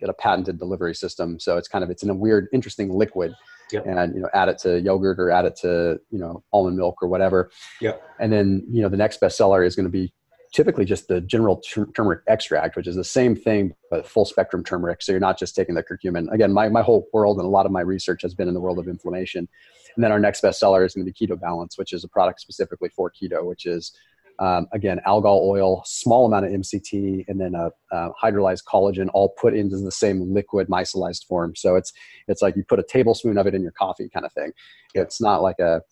[0.00, 1.38] got a patented delivery system.
[1.40, 3.34] So it's kind of it's in a weird, interesting liquid.
[3.72, 3.86] Yep.
[3.86, 7.02] And you know, add it to yogurt or add it to you know almond milk
[7.02, 7.50] or whatever.
[7.80, 7.94] Yeah.
[8.18, 10.12] And then you know the next bestseller is going to be
[10.52, 11.62] typically just the general
[11.94, 15.02] turmeric extract, which is the same thing but full spectrum turmeric.
[15.02, 16.32] So you're not just taking the curcumin.
[16.32, 18.60] Again, my my whole world and a lot of my research has been in the
[18.60, 19.48] world of inflammation.
[19.96, 22.40] And then our next bestseller is going to be Keto Balance, which is a product
[22.40, 23.92] specifically for keto, which is
[24.38, 29.34] um, again algal oil, small amount of MCT, and then a, a, hydrolyzed collagen, all
[29.40, 31.54] put into the same liquid micellized form.
[31.54, 31.92] So it's
[32.26, 34.52] it's like you put a tablespoon of it in your coffee, kind of thing.
[34.94, 35.82] It's not like a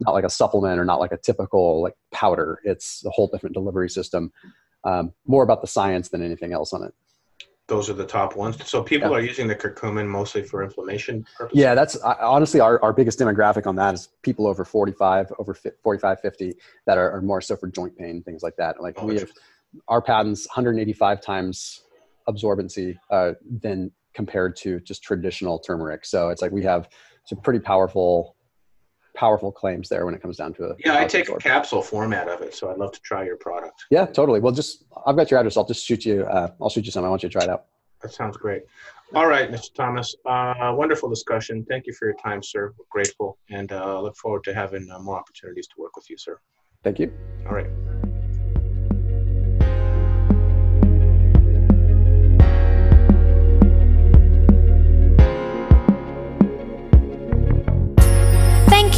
[0.00, 2.60] not like a supplement or not like a typical like powder.
[2.64, 4.32] It's a whole different delivery system.
[4.84, 6.94] Um, more about the science than anything else on it
[7.68, 8.56] those are the top ones.
[8.66, 9.16] So people yeah.
[9.18, 11.60] are using the curcumin mostly for inflammation purposes.
[11.60, 15.54] Yeah, that's uh, honestly our, our biggest demographic on that is people over 45, over
[15.54, 16.54] 45, 50
[16.86, 18.80] that are, are more so for joint pain, things like that.
[18.80, 19.30] Like oh, we have
[19.86, 21.82] our patents 185 times
[22.26, 23.32] absorbency uh,
[23.62, 26.06] than compared to just traditional turmeric.
[26.06, 26.88] So it's like we have
[27.24, 28.34] some pretty powerful
[29.18, 30.76] powerful claims there when it comes down to it.
[30.84, 33.86] Yeah, I take a capsule format of it, so I'd love to try your product.
[33.90, 34.38] Yeah, totally.
[34.38, 35.56] Well, just I've got your address.
[35.56, 36.24] I'll just shoot you.
[36.24, 37.04] Uh, I'll shoot you some.
[37.04, 37.64] I want you to try it out.
[38.00, 38.62] That sounds great.
[39.14, 39.74] All right, Mr.
[39.74, 40.14] Thomas.
[40.24, 41.66] Uh, wonderful discussion.
[41.68, 42.72] Thank you for your time, sir.
[42.78, 46.16] We're grateful, and uh, look forward to having uh, more opportunities to work with you,
[46.16, 46.38] sir.
[46.84, 47.12] Thank you.
[47.46, 47.97] All right.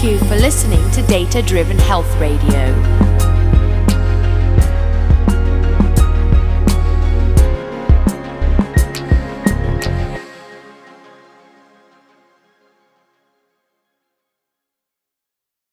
[0.00, 2.99] Thank you for listening to Data Driven Health Radio.